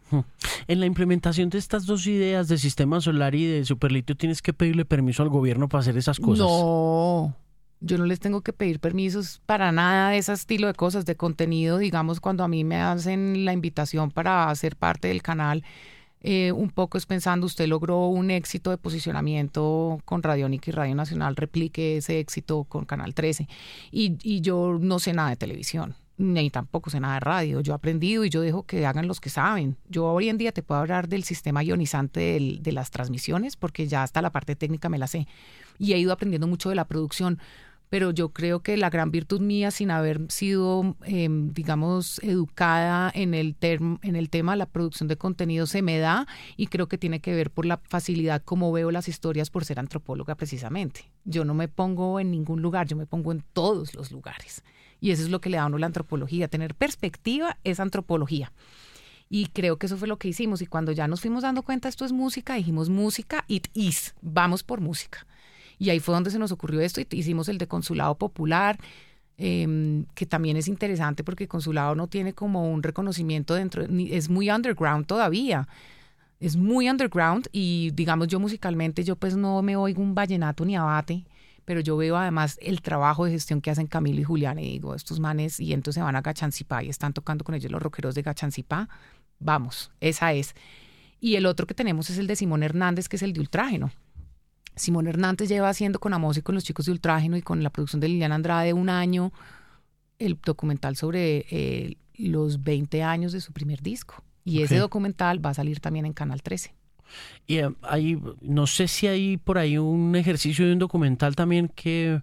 [0.67, 4.51] En la implementación de estas dos ideas de sistema solar y de superlitio tienes que
[4.51, 6.45] pedirle permiso al gobierno para hacer esas cosas.
[6.45, 7.33] No.
[7.79, 11.15] Yo no les tengo que pedir permisos para nada de ese estilo de cosas, de
[11.15, 15.63] contenido, digamos, cuando a mí me hacen la invitación para ser parte del canal,
[16.21, 20.95] eh, un poco es pensando, usted logró un éxito de posicionamiento con Radiónica y Radio
[20.95, 23.47] Nacional, replique ese éxito con Canal 13.
[23.91, 27.61] Y, y yo no sé nada de televisión, ni tampoco sé nada de radio.
[27.61, 29.77] Yo he aprendido y yo dejo que hagan los que saben.
[29.87, 33.87] Yo hoy en día te puedo hablar del sistema ionizante del, de las transmisiones, porque
[33.87, 35.25] ya hasta la parte técnica me la sé.
[35.77, 37.39] Y he ido aprendiendo mucho de la producción
[37.89, 43.33] pero yo creo que la gran virtud mía, sin haber sido, eh, digamos, educada en
[43.33, 46.99] el, en el tema de la producción de contenido, se me da y creo que
[46.99, 51.11] tiene que ver por la facilidad como veo las historias por ser antropóloga precisamente.
[51.25, 54.63] Yo no me pongo en ningún lugar, yo me pongo en todos los lugares.
[55.01, 56.47] Y eso es lo que le da a uno la antropología.
[56.47, 58.51] Tener perspectiva es antropología.
[59.29, 60.61] Y creo que eso fue lo que hicimos.
[60.61, 64.63] Y cuando ya nos fuimos dando cuenta, esto es música, dijimos música, it is, vamos
[64.63, 65.25] por música.
[65.79, 68.77] Y ahí fue donde se nos ocurrió esto y hicimos el de Consulado Popular,
[69.37, 74.51] eh, que también es interesante porque Consulado no tiene como un reconocimiento dentro, es muy
[74.51, 75.67] underground todavía.
[76.41, 80.75] Es muy underground y digamos yo musicalmente yo pues no me oigo un vallenato ni
[80.75, 81.25] abate,
[81.65, 84.95] pero yo veo además el trabajo de gestión que hacen Camilo y Julián y digo,
[84.95, 88.15] estos manes y entonces se van a Gachancipá y están tocando con ellos los rockeros
[88.15, 88.87] de Gachancipá.
[89.39, 90.55] Vamos, esa es.
[91.21, 93.91] Y el otro que tenemos es el de Simón Hernández, que es el de Ultrágeno
[94.75, 97.69] Simón Hernández lleva haciendo con Amos y con los chicos de Ultrágeno y con la
[97.69, 99.31] producción de Liliana Andrade un año
[100.19, 104.23] el documental sobre eh, los 20 años de su primer disco.
[104.45, 106.73] Y ese documental va a salir también en Canal 13.
[107.47, 111.69] Y eh, hay, no sé si hay por ahí un ejercicio de un documental también
[111.69, 112.21] que,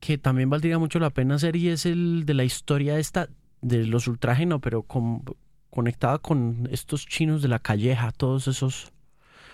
[0.00, 3.28] que también valdría mucho la pena hacer y es el de la historia esta
[3.60, 5.22] de los ultrágeno, pero con,
[5.70, 8.92] conectada con estos chinos de la calleja, todos esos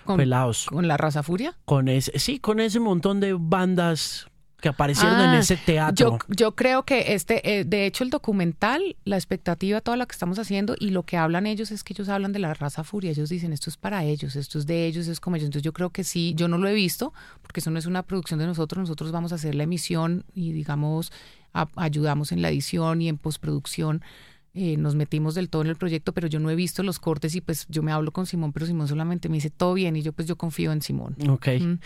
[0.05, 0.67] con, pelados.
[0.67, 1.57] ¿Con la raza furia?
[1.65, 4.27] Con ese, sí, con ese montón de bandas
[4.61, 6.19] que aparecieron en Ah, ese teatro.
[6.29, 10.13] Yo, yo creo que este, eh, de hecho, el documental, la expectativa, toda la que
[10.13, 13.11] estamos haciendo y lo que hablan ellos es que ellos hablan de la raza furia.
[13.11, 15.47] Ellos dicen esto es para ellos, esto es de ellos, es como ellos.
[15.47, 18.05] Entonces yo creo que sí, yo no lo he visto porque eso no es una
[18.05, 18.79] producción de nosotros.
[18.83, 21.11] Nosotros vamos a hacer la emisión y digamos
[21.53, 24.01] a- ayudamos en la edición y en postproducción.
[24.55, 27.35] Eh, nos metimos del todo en el proyecto, pero yo no he visto los cortes
[27.35, 30.03] y pues yo me hablo con Simón, pero Simón solamente me dice todo bien y
[30.03, 31.17] yo pues yo confío en Simón.
[31.29, 31.49] Ok.
[31.59, 31.79] Mm.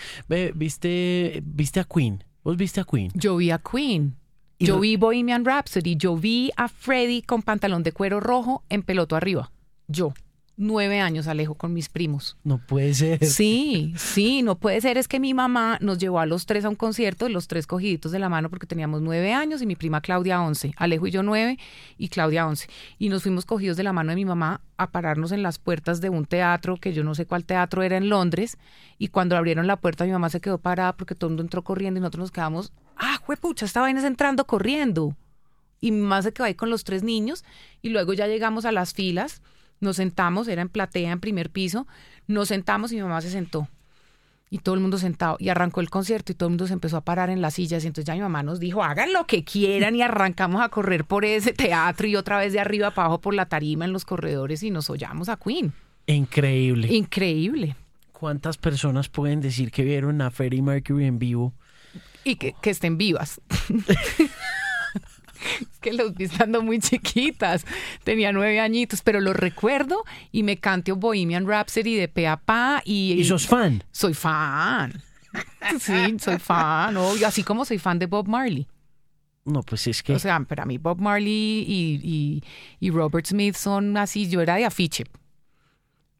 [0.54, 2.24] ¿viste, ¿Viste a Queen?
[2.42, 3.10] ¿Vos viste a Queen?
[3.14, 4.16] Yo vi a Queen.
[4.58, 5.96] Yo lo- vi Bohemian Rhapsody.
[5.96, 9.52] Yo vi a Freddie con pantalón de cuero rojo en peloto arriba.
[9.86, 10.12] Yo.
[10.58, 12.38] Nueve años alejo con mis primos.
[12.42, 13.22] No puede ser.
[13.26, 14.96] Sí, sí, no puede ser.
[14.96, 18.10] Es que mi mamá nos llevó a los tres a un concierto, los tres cogiditos
[18.10, 20.72] de la mano porque teníamos nueve años y mi prima Claudia once.
[20.78, 21.58] Alejo y yo nueve
[21.98, 22.68] y Claudia once.
[22.98, 26.00] Y nos fuimos cogidos de la mano de mi mamá a pararnos en las puertas
[26.00, 28.56] de un teatro que yo no sé cuál teatro era en Londres.
[28.96, 31.64] Y cuando abrieron la puerta mi mamá se quedó parada porque todo el mundo entró
[31.64, 35.14] corriendo y nosotros nos quedamos, ah, juepucha, esta vaina es entrando corriendo.
[35.82, 37.44] Y mi mamá se quedó ahí con los tres niños
[37.82, 39.42] y luego ya llegamos a las filas,
[39.80, 41.86] nos sentamos, era en platea, en primer piso,
[42.26, 43.68] nos sentamos y mi mamá se sentó.
[44.48, 45.36] Y todo el mundo sentado.
[45.40, 47.82] Y arrancó el concierto y todo el mundo se empezó a parar en las sillas.
[47.82, 51.04] Y entonces ya mi mamá nos dijo, hagan lo que quieran y arrancamos a correr
[51.04, 54.04] por ese teatro y otra vez de arriba para abajo por la tarima en los
[54.04, 55.72] corredores y nos hollamos a Queen.
[56.06, 56.86] Increíble.
[56.94, 57.74] Increíble.
[58.12, 61.52] ¿Cuántas personas pueden decir que vieron a Freddie Mercury en vivo?
[62.22, 63.40] Y que, que estén vivas.
[65.60, 67.64] Es que los vi estando muy chiquitas.
[68.04, 72.82] Tenía nueve añitos, pero lo recuerdo y me canto Bohemian Rhapsody de pe a pa
[72.84, 73.82] y, ¿Y sos fan?
[73.92, 75.02] soy fan.
[75.78, 76.96] Sí, soy fan.
[76.96, 78.66] obvio, así como soy fan de Bob Marley.
[79.44, 80.14] No, pues es que...
[80.14, 82.42] O sea, para mí Bob Marley y, y-
[82.80, 84.28] y Robert Smith son así.
[84.28, 85.04] Yo era de afiche.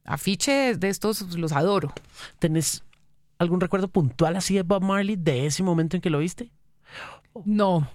[0.04, 1.92] Afiche de estos los adoro.
[2.38, 2.84] tenés
[3.38, 6.50] algún recuerdo puntual así de Bob Marley de ese momento en que lo viste?
[7.44, 7.90] No.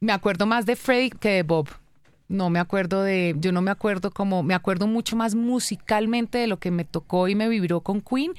[0.00, 1.68] Me acuerdo más de Freddie que de Bob.
[2.28, 6.46] No me acuerdo de, yo no me acuerdo como, me acuerdo mucho más musicalmente de
[6.46, 8.34] lo que me tocó y me vibró con Queen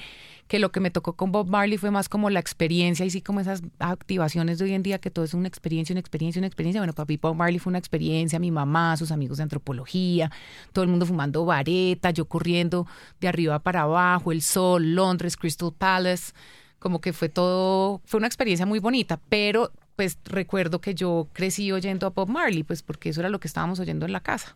[0.48, 3.22] que lo que me tocó con Bob Marley fue más como la experiencia y sí
[3.22, 6.48] como esas activaciones de hoy en día que todo es una experiencia, una experiencia, una
[6.48, 6.82] experiencia.
[6.82, 10.32] Bueno, papi Bob Marley fue una experiencia, mi mamá, sus amigos de antropología,
[10.74, 12.88] todo el mundo fumando vareta, yo corriendo
[13.20, 16.34] de arriba para abajo, el sol, Londres, Crystal Palace,
[16.80, 21.74] como que fue todo, fue una experiencia muy bonita, pero pues recuerdo que yo crecí
[21.74, 24.56] oyendo a Bob Marley, pues porque eso era lo que estábamos oyendo en la casa.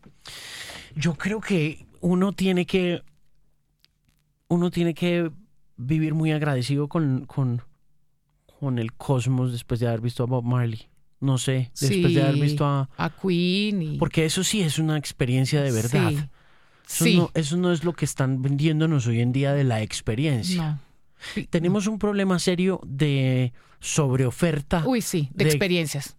[0.96, 3.04] Yo creo que uno tiene que
[4.48, 5.30] uno tiene que
[5.76, 7.62] vivir muy agradecido con, con,
[8.58, 10.88] con el cosmos después de haber visto a Bob Marley.
[11.20, 13.98] No sé, después de haber visto a, a Queen.
[14.00, 16.30] Porque eso sí es una experiencia de verdad.
[16.88, 20.80] Eso, No, eso no es lo que están vendiéndonos hoy en día de la experiencia.
[21.50, 24.84] Tenemos un problema serio de sobreoferta.
[24.86, 26.16] Uy, sí, de experiencias.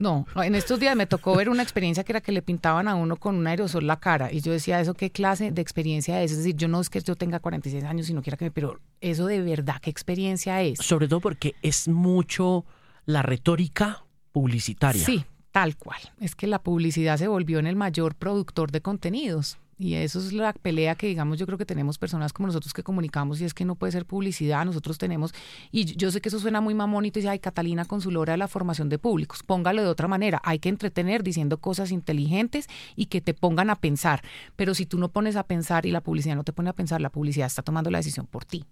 [0.00, 2.94] No, en estos días me tocó ver una experiencia que era que le pintaban a
[2.94, 6.32] uno con un aerosol la cara y yo decía, ¿eso qué clase de experiencia es?
[6.32, 8.50] Es decir, yo no es que yo tenga 46 años y no quiera que me...
[8.50, 10.78] Pero eso de verdad, ¿qué experiencia es?
[10.78, 12.64] Sobre todo porque es mucho
[13.04, 15.04] la retórica publicitaria.
[15.04, 15.22] Sí,
[15.52, 16.00] tal cual.
[16.18, 19.58] Es que la publicidad se volvió en el mayor productor de contenidos.
[19.80, 22.82] Y eso es la pelea que, digamos, yo creo que tenemos personas como nosotros que
[22.82, 24.66] comunicamos y es que no puede ser publicidad.
[24.66, 25.32] Nosotros tenemos,
[25.72, 28.34] y yo sé que eso suena muy mamón y dice, ay, Catalina con su lora
[28.34, 29.42] de la formación de públicos.
[29.42, 30.38] Póngalo de otra manera.
[30.44, 34.20] Hay que entretener diciendo cosas inteligentes y que te pongan a pensar.
[34.54, 37.00] Pero si tú no pones a pensar y la publicidad no te pone a pensar,
[37.00, 38.66] la publicidad está tomando la decisión por ti.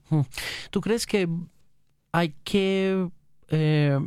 [0.71, 1.27] ¿Tú crees que
[2.13, 3.09] hay que
[3.49, 3.99] eh,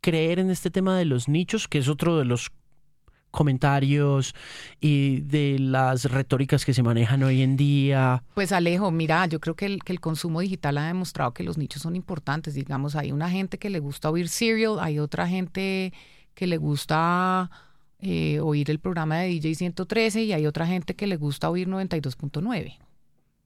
[0.00, 2.50] creer en este tema de los nichos, que es otro de los
[3.34, 4.34] comentarios
[4.80, 8.22] y de las retóricas que se manejan hoy en día?
[8.34, 11.58] Pues Alejo, mira, yo creo que el, que el consumo digital ha demostrado que los
[11.58, 12.54] nichos son importantes.
[12.54, 15.92] Digamos, hay una gente que le gusta oír Serial, hay otra gente
[16.34, 17.50] que le gusta
[18.00, 21.68] eh, oír el programa de DJ 113 y hay otra gente que le gusta oír
[21.68, 22.78] 92.9.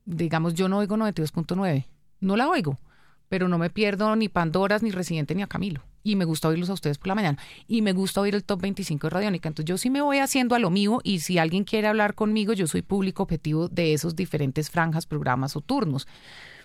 [0.04, 1.84] Digamos, yo no oigo 92.9,
[2.20, 2.78] no la oigo,
[3.28, 6.70] pero no me pierdo ni Pandoras, ni Residente, ni a Camilo y me gusta oírlos
[6.70, 9.48] a ustedes por la mañana y me gusta oír el top 25 de Radiónica.
[9.48, 12.54] Entonces yo sí me voy haciendo a lo mío y si alguien quiere hablar conmigo,
[12.54, 16.08] yo soy público objetivo de esos diferentes franjas, programas o turnos.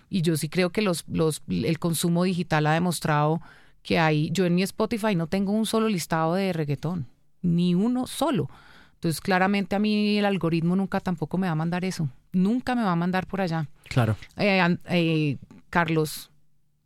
[0.09, 3.41] Y yo sí creo que los, los, el consumo digital ha demostrado
[3.81, 7.07] que hay, yo en mi Spotify no tengo un solo listado de reggaetón,
[7.41, 8.49] ni uno solo.
[8.93, 12.83] Entonces claramente a mí el algoritmo nunca tampoco me va a mandar eso, nunca me
[12.83, 13.67] va a mandar por allá.
[13.89, 14.15] Claro.
[14.37, 15.37] Eh, eh,
[15.69, 16.31] Carlos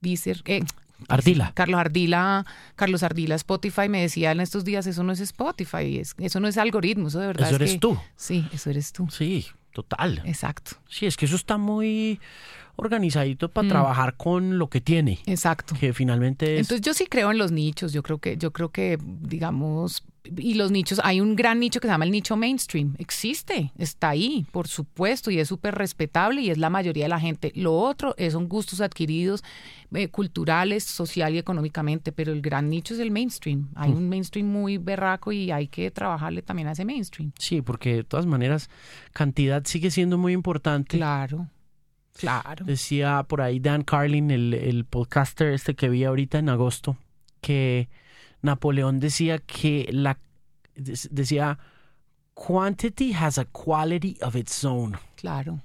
[0.02, 0.64] Dicer, eh,
[1.08, 1.52] Ardila.
[1.54, 2.46] Carlos Ardila,
[2.76, 6.58] Carlos Ardila Spotify me decía en estos días, eso no es Spotify, eso no es
[6.58, 7.48] algoritmo, eso de verdad.
[7.48, 7.98] Eso eres tú.
[8.16, 9.08] Sí, eso eres tú.
[9.10, 10.22] Sí, total.
[10.26, 10.72] Exacto.
[10.90, 12.20] Sí, es que eso está muy
[12.78, 13.70] organizadito para mm.
[13.70, 15.20] trabajar con lo que tiene.
[15.26, 15.76] Exacto.
[15.80, 16.62] Que finalmente es...
[16.62, 20.04] Entonces yo sí creo en los nichos, yo creo que, yo creo que, digamos,
[20.38, 22.96] y los nichos, hay un gran nicho que se llama el nicho mainstream.
[22.98, 27.20] Existe, está ahí, por supuesto, y es súper respetable y es la mayoría de la
[27.20, 27.52] gente.
[27.56, 29.44] Lo otro son gustos adquiridos
[29.94, 33.70] eh, culturales, social y económicamente, pero el gran nicho es el mainstream.
[33.76, 33.98] Hay mm.
[33.98, 37.32] un mainstream muy berraco y hay que trabajarle también a ese mainstream.
[37.40, 38.70] Sí, porque de todas maneras,
[39.14, 40.98] cantidad sigue siendo muy importante.
[40.98, 41.48] Claro.
[42.18, 42.66] Claro.
[42.66, 46.98] Decía por ahí Dan Carlin, el, el podcaster este que vi ahorita en agosto,
[47.42, 47.90] que
[48.42, 50.20] Napoleón decía que la
[50.76, 51.58] decía
[52.34, 54.98] quantity has a quality of its own.
[55.16, 55.62] Claro.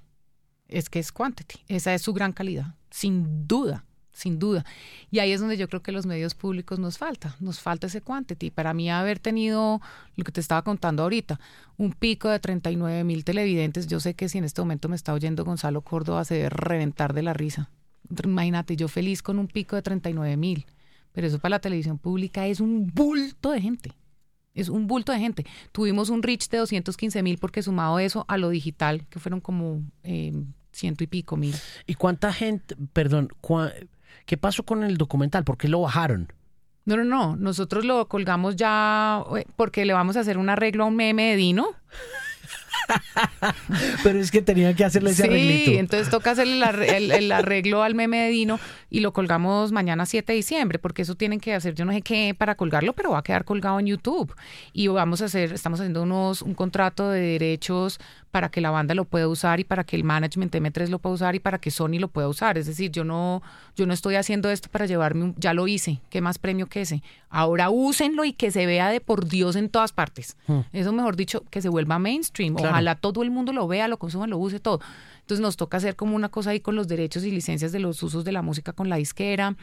[0.69, 4.65] Es que es quantity, esa es su gran calidad, sin duda sin duda.
[5.11, 8.01] Y ahí es donde yo creo que los medios públicos nos falta, nos falta ese
[8.01, 8.51] quantity.
[8.51, 9.81] Para mí haber tenido,
[10.17, 11.41] lo que te estaba contando ahorita,
[11.77, 15.13] un pico de 39 mil televidentes, yo sé que si en este momento me está
[15.13, 17.71] oyendo Gonzalo Córdoba se debe reventar de la risa.
[18.25, 20.67] Imagínate, yo feliz con un pico de 39 mil,
[21.13, 23.93] pero eso para la televisión pública es un bulto de gente.
[24.55, 25.47] Es un bulto de gente.
[25.73, 29.83] Tuvimos un reach de 215 mil porque sumado eso a lo digital, que fueron como
[30.03, 30.33] eh,
[30.73, 31.55] ciento y pico mil.
[31.87, 33.29] ¿Y cuánta gente, perdón,
[34.27, 35.45] ¿Qué pasó con el documental?
[35.45, 36.33] ¿Por qué lo bajaron?
[36.85, 37.37] No, no, no.
[37.37, 41.31] Nosotros lo colgamos ya eh, porque le vamos a hacer un arreglo a un meme
[41.31, 41.67] de Dino.
[44.03, 45.71] Pero es que tenía que hacerle ese arreglito.
[45.71, 46.63] Sí, entonces toca hacerle
[46.97, 48.61] el, arreglo al meme de Dino
[48.91, 52.03] y lo colgamos mañana 7 de diciembre, porque eso tienen que hacer yo no sé
[52.03, 54.35] qué para colgarlo, pero va a quedar colgado en YouTube.
[54.73, 57.99] Y vamos a hacer, estamos haciendo unos, un contrato de derechos
[58.33, 61.15] para que la banda lo pueda usar y para que el management M3 lo pueda
[61.15, 62.57] usar y para que Sony lo pueda usar.
[62.57, 63.43] Es decir, yo no,
[63.77, 66.81] yo no estoy haciendo esto para llevarme, un, ya lo hice, ¿qué más premio que
[66.81, 67.03] ese?
[67.29, 70.37] Ahora úsenlo y que se vea de por Dios en todas partes.
[70.47, 70.61] Hmm.
[70.73, 72.57] Eso mejor dicho, que se vuelva mainstream.
[72.69, 74.81] Ojalá todo el mundo lo vea, lo consuma, lo use todo.
[75.21, 78.03] Entonces nos toca hacer como una cosa ahí con los derechos y licencias de los
[78.03, 79.57] usos de la música con la disquera.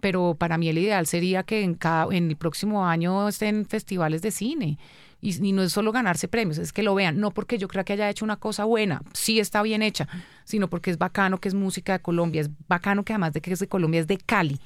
[0.00, 4.22] Pero para mí el ideal sería que en, cada, en el próximo año estén festivales
[4.22, 4.78] de cine.
[5.22, 7.92] Y, no es solo ganarse premios, es que lo vean, no porque yo crea que
[7.92, 10.08] haya hecho una cosa buena, sí está bien hecha,
[10.44, 13.52] sino porque es bacano que es música de Colombia, es bacano que además de que
[13.52, 14.58] es de Colombia es de Cali.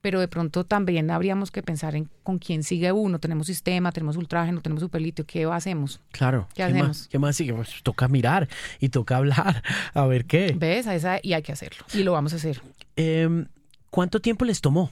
[0.00, 3.18] Pero de pronto también habríamos que pensar en con quién sigue uno.
[3.18, 5.26] Tenemos sistema, tenemos ultraje, tenemos superlitio.
[5.26, 6.00] ¿Qué hacemos?
[6.10, 6.48] Claro.
[6.54, 6.88] ¿Qué, hacemos?
[6.88, 7.52] Más, ¿Qué más sigue?
[7.52, 8.48] Pues toca mirar
[8.78, 9.62] y toca hablar.
[9.94, 10.54] A ver qué.
[10.56, 10.86] ¿Ves?
[10.86, 11.84] A esa, y hay que hacerlo.
[11.92, 12.62] Y lo vamos a hacer.
[12.96, 13.46] Em,
[13.90, 14.90] ¿Cuánto tiempo les tomó?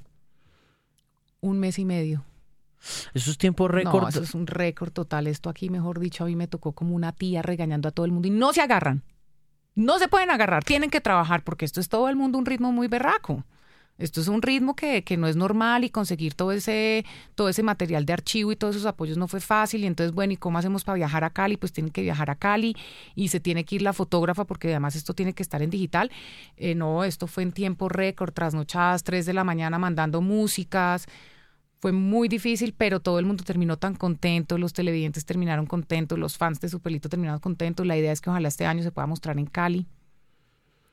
[1.40, 2.24] Un mes y medio.
[3.14, 4.02] Eso es tiempo récord.
[4.02, 5.26] No, eso es un récord total.
[5.26, 8.12] Esto aquí, mejor dicho, a mí me tocó como una tía regañando a todo el
[8.12, 9.02] mundo y no se agarran.
[9.74, 12.72] No se pueden agarrar, tienen que trabajar porque esto es todo el mundo un ritmo
[12.72, 13.44] muy berraco.
[13.98, 17.64] Esto es un ritmo que, que, no es normal y conseguir todo ese, todo ese
[17.64, 19.82] material de archivo y todos esos apoyos no fue fácil.
[19.82, 21.56] Y entonces, bueno, ¿y cómo hacemos para viajar a Cali?
[21.56, 22.76] Pues tienen que viajar a Cali
[23.16, 26.12] y se tiene que ir la fotógrafa porque además esto tiene que estar en digital.
[26.56, 31.06] Eh, no, esto fue en tiempo récord, trasnochadas, 3 de la mañana mandando músicas.
[31.80, 36.36] Fue muy difícil, pero todo el mundo terminó tan contento, los televidentes terminaron contentos, los
[36.36, 37.86] fans de Superlito terminaron contentos.
[37.86, 39.86] La idea es que ojalá este año se pueda mostrar en Cali.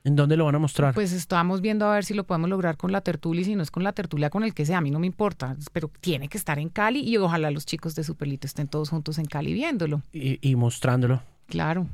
[0.05, 0.93] ¿En dónde lo van a mostrar?
[0.93, 3.63] Pues estamos viendo a ver si lo podemos lograr con la tertulia y si no
[3.63, 4.77] es con la tertulia, con el que sea.
[4.77, 7.95] A mí no me importa, pero tiene que estar en Cali y ojalá los chicos
[7.95, 10.03] de Superlito estén todos juntos en Cali viéndolo.
[10.13, 11.23] Y, mostrándolo.
[11.47, 11.87] Claro.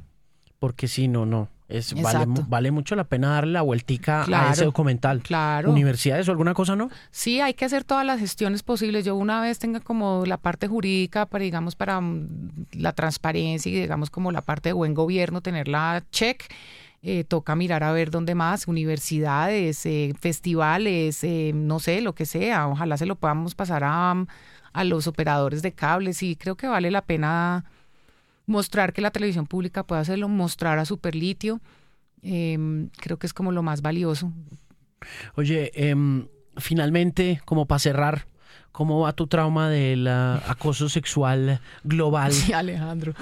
[0.59, 1.47] Porque si no, no.
[1.69, 5.21] Es, vale, vale, mucho la pena darle la vueltica a ese documental.
[5.21, 5.71] Claro.
[5.71, 6.89] ¿Universidades o alguna cosa, no?
[7.11, 9.05] Sí, hay que hacer todas las gestiones posibles.
[9.05, 13.75] Yo una vez tenga como la parte jurídica para, digamos, para mm, la transparencia y,
[13.79, 16.43] digamos, como la parte de buen gobierno, tenerla check.
[17.03, 22.27] Eh, toca mirar a ver dónde más, universidades, eh, festivales, eh, no sé, lo que
[22.27, 22.67] sea.
[22.67, 24.25] Ojalá se lo podamos pasar a,
[24.71, 27.65] a los operadores de cables y creo que vale la pena
[28.45, 31.59] mostrar que la televisión pública puede hacerlo, mostrar a Superlitio,
[32.21, 34.31] eh, creo que es como lo más valioso.
[35.35, 36.27] Oye, em,
[36.57, 38.25] finalmente, como para cerrar,
[38.71, 42.31] ¿cómo va tu trauma del acoso sexual global?
[42.31, 43.13] Sí, Alejandro.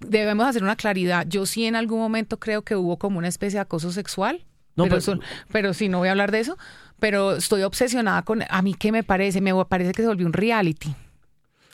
[0.00, 1.26] Debemos hacer una claridad.
[1.28, 4.44] Yo sí en algún momento creo que hubo como una especie de acoso sexual.
[4.74, 6.56] No, pero, pero, pero sí, no voy a hablar de eso.
[6.98, 8.42] Pero estoy obsesionada con...
[8.48, 9.40] A mí, ¿qué me parece?
[9.40, 10.94] Me parece que se volvió un reality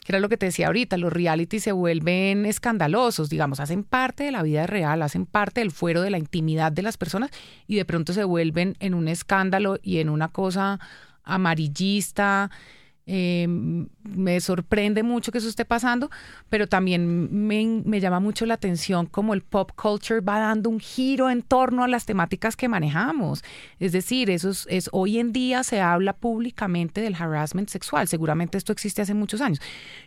[0.08, 4.24] que era lo que te decía ahorita, los reality se vuelven escandalosos, digamos, hacen parte
[4.24, 7.30] de la vida real, hacen parte del fuero de la intimidad de las personas
[7.66, 10.80] y de pronto se vuelven en un escándalo y en una cosa
[11.24, 12.50] amarillista,
[13.04, 13.46] eh,
[14.14, 16.10] me sorprende mucho que eso esté pasando,
[16.48, 21.30] pero también me, llama mucho la atención cómo el pop culture va dando un giro
[21.30, 23.44] en torno a las temáticas que manejamos.
[23.78, 28.08] Es decir, eso es, hoy en día se habla públicamente del harassment sexual.
[28.08, 29.60] Seguramente esto existe hace muchos años.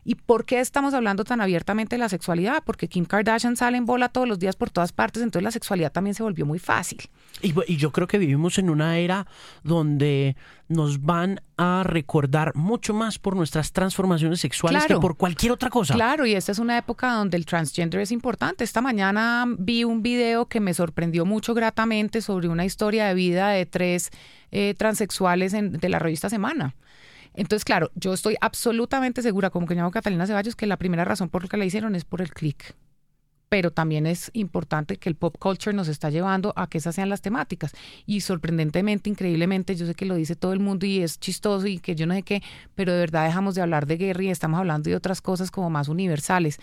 [0.03, 2.63] ¿Y por qué estamos hablando tan abiertamente de la sexualidad?
[2.65, 5.91] Porque Kim Kardashian sale en bola todos los días por todas partes, entonces la sexualidad
[5.91, 6.99] también se volvió muy fácil.
[7.41, 9.27] Y, y yo creo que vivimos en una era
[9.63, 10.35] donde
[10.71, 15.93] nos van a recordar mucho más por nuestras transformaciones sexuales que por cualquier otra cosa.
[15.93, 18.63] Claro, y esta es una época donde el transgender es importante.
[18.63, 23.49] Esta mañana vi un video que me sorprendió mucho gratamente sobre una historia de vida
[23.49, 24.09] de tres
[24.51, 26.75] eh, transexuales de la revista Semana.
[27.33, 31.29] Entonces, claro, yo estoy absolutamente segura, como que llamo Catalina Ceballos, que la primera razón
[31.29, 32.75] por la que la hicieron es por el click
[33.51, 37.09] pero también es importante que el pop culture nos está llevando a que esas sean
[37.09, 37.73] las temáticas.
[38.05, 41.79] Y sorprendentemente, increíblemente, yo sé que lo dice todo el mundo y es chistoso y
[41.79, 42.41] que yo no sé qué,
[42.75, 45.69] pero de verdad dejamos de hablar de guerra y estamos hablando de otras cosas como
[45.69, 46.59] más universales.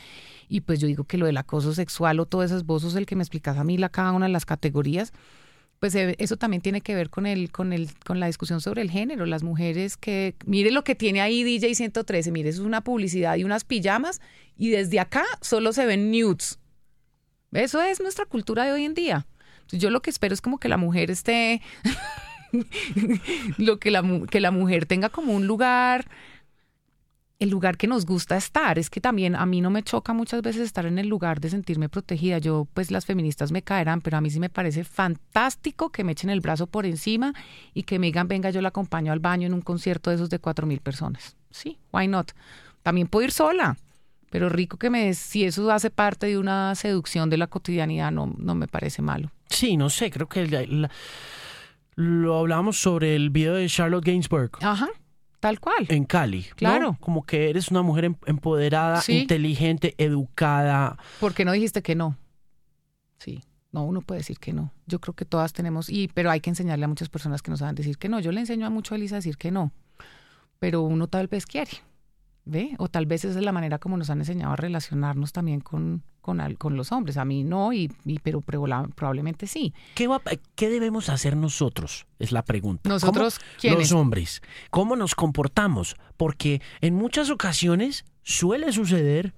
[0.49, 3.17] Y pues yo digo que lo del acoso sexual o todos esos vos el que
[3.17, 5.13] me explicas a mí la, cada una de las categorías,
[5.81, 8.81] pues eh, eso también tiene que ver con el, con el, con la discusión sobre
[8.81, 9.27] el género.
[9.27, 13.37] Las mujeres que, mire lo que tiene ahí DJ 113, mire, eso es una publicidad
[13.37, 14.23] y unas pijamas,
[14.57, 16.59] y desde acá solo se ven nudes.
[17.53, 19.27] Eso es nuestra cultura de hoy en día.
[19.71, 21.61] Yo lo que espero es como que la mujer esté,
[23.59, 26.09] lo que la, que la mujer tenga como un lugar,
[27.39, 28.79] el lugar que nos gusta estar.
[28.79, 31.51] Es que también a mí no me choca muchas veces estar en el lugar de
[31.51, 32.39] sentirme protegida.
[32.39, 36.13] Yo, pues las feministas me caerán, pero a mí sí me parece fantástico que me
[36.13, 37.35] echen el brazo por encima
[37.75, 40.31] y que me digan, venga, yo la acompaño al baño en un concierto de esos
[40.31, 41.37] de cuatro mil personas.
[41.51, 42.33] Sí, why not?
[42.83, 43.77] También puedo ir sola.
[44.31, 48.35] Pero rico que me si eso hace parte de una seducción de la cotidianidad, no,
[48.37, 49.31] no me parece malo.
[49.49, 50.89] Sí, no sé, creo que
[51.95, 54.51] lo hablábamos sobre el video de Charlotte Gainsbourg.
[54.61, 54.89] Ajá.
[55.41, 55.87] Tal cual.
[55.89, 56.43] En Cali.
[56.57, 56.97] Claro.
[57.01, 60.99] Como que eres una mujer em, empoderada, inteligente, educada.
[61.21, 62.17] ¿Por qué no dijiste que no?
[63.19, 63.43] Sí.
[63.71, 64.73] No, uno puede decir que no.
[64.87, 67.57] Yo creo que todas tenemos, y, pero hay que enseñarle a muchas personas que no
[67.57, 68.19] saben decir que no.
[68.19, 69.73] Yo le enseño a mucho a Elisa a decir que no.
[70.59, 71.71] Pero uno tal vez quiere.
[72.49, 72.75] ¿Ve?
[72.79, 76.03] O tal vez esa es la manera como nos han enseñado a relacionarnos también con,
[76.23, 77.19] con, con los hombres.
[77.19, 77.93] A mí no, y,
[78.23, 79.75] pero probablemente sí.
[79.95, 80.09] ¿Qué,
[80.55, 82.07] ¿Qué, debemos hacer nosotros?
[82.19, 82.89] Es la pregunta.
[82.89, 84.41] ¿Nosotros Los hombres.
[84.71, 85.97] ¿Cómo nos comportamos?
[86.17, 89.35] Porque en muchas ocasiones suele suceder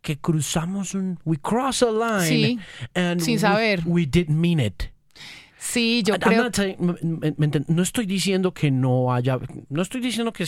[0.00, 1.18] que cruzamos un...
[1.24, 2.60] We cross a line.
[2.94, 3.82] Sí, sin saber.
[3.84, 4.84] We didn't mean it.
[5.58, 6.50] Sí, yo creo...
[7.66, 9.40] no estoy diciendo que no haya...
[9.70, 10.46] No estoy diciendo que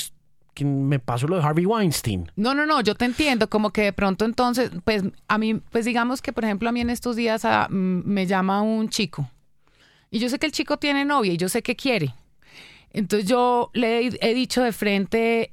[0.64, 2.30] me pasó lo de Harvey Weinstein.
[2.36, 5.84] No, no, no, yo te entiendo, como que de pronto entonces, pues a mí, pues
[5.84, 9.28] digamos que por ejemplo a mí en estos días ah, me llama un chico
[10.10, 12.14] y yo sé que el chico tiene novia y yo sé que quiere.
[12.92, 15.52] Entonces yo le he dicho de frente,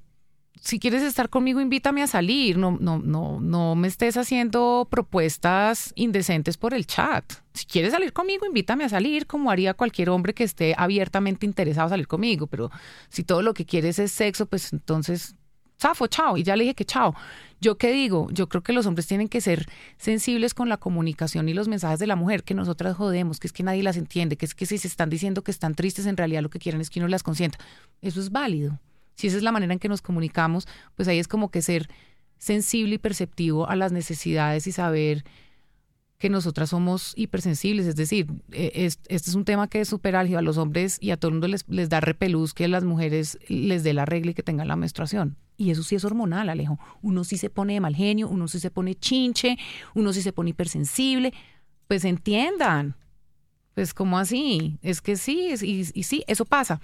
[0.63, 2.57] si quieres estar conmigo, invítame a salir.
[2.57, 7.25] No, no, no, no me estés haciendo propuestas indecentes por el chat.
[7.53, 11.87] Si quieres salir conmigo, invítame a salir, como haría cualquier hombre que esté abiertamente interesado
[11.87, 12.47] a salir conmigo.
[12.47, 12.71] Pero
[13.09, 15.35] si todo lo que quieres es sexo, pues entonces,
[15.77, 16.37] zafo, chao.
[16.37, 17.13] Y ya le dije que chao.
[17.59, 18.29] ¿Yo qué digo?
[18.31, 21.99] Yo creo que los hombres tienen que ser sensibles con la comunicación y los mensajes
[21.99, 24.65] de la mujer, que nosotras jodemos, que es que nadie las entiende, que es que
[24.65, 27.09] si se están diciendo que están tristes, en realidad lo que quieren es que uno
[27.09, 27.57] las consienta.
[28.01, 28.79] Eso es válido
[29.15, 31.89] si esa es la manera en que nos comunicamos, pues ahí es como que ser
[32.37, 35.23] sensible y perceptivo a las necesidades y saber
[36.17, 40.39] que nosotras somos hipersensibles, es decir, e, este es un tema que es súper álgido
[40.39, 42.85] a los hombres y a todo el mundo les, les da repelús que a las
[42.85, 45.35] mujeres les dé la regla y que tengan la menstruación.
[45.57, 46.79] Y eso sí es hormonal, Alejo.
[47.01, 49.57] Uno sí se pone de mal genio, uno sí se pone chinche,
[49.93, 51.33] uno sí se pone hipersensible.
[51.87, 52.95] Pues entiendan.
[53.73, 56.79] Pues como así, es que sí, y sí, eso pasa.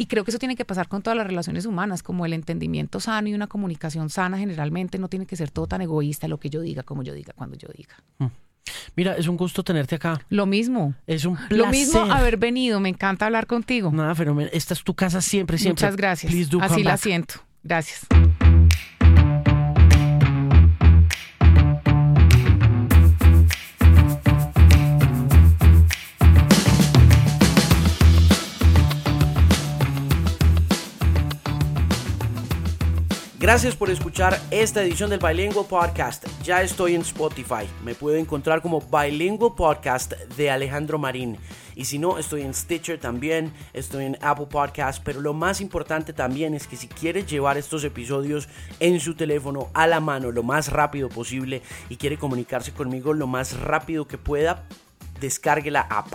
[0.00, 3.00] Y creo que eso tiene que pasar con todas las relaciones humanas, como el entendimiento
[3.00, 6.48] sano y una comunicación sana generalmente no tiene que ser todo tan egoísta, lo que
[6.48, 7.96] yo diga, como yo diga, cuando yo diga.
[8.16, 8.28] Mm.
[8.96, 10.18] Mira, es un gusto tenerte acá.
[10.30, 10.94] Lo mismo.
[11.06, 11.58] Es un placer.
[11.58, 13.92] Lo mismo haber venido, me encanta hablar contigo.
[13.92, 15.84] Nada, pero esta es tu casa siempre, siempre.
[15.84, 16.32] Muchas gracias.
[16.62, 17.34] Así la siento.
[17.62, 18.06] Gracias.
[33.50, 36.24] Gracias por escuchar esta edición del Bilingual Podcast.
[36.44, 37.68] Ya estoy en Spotify.
[37.84, 41.36] Me puedo encontrar como Bilingual Podcast de Alejandro Marín.
[41.74, 45.02] Y si no, estoy en Stitcher también, estoy en Apple Podcast.
[45.04, 48.48] Pero lo más importante también es que si quieres llevar estos episodios
[48.78, 53.26] en su teléfono a la mano lo más rápido posible y quiere comunicarse conmigo lo
[53.26, 54.62] más rápido que pueda,
[55.20, 56.06] descargue la app.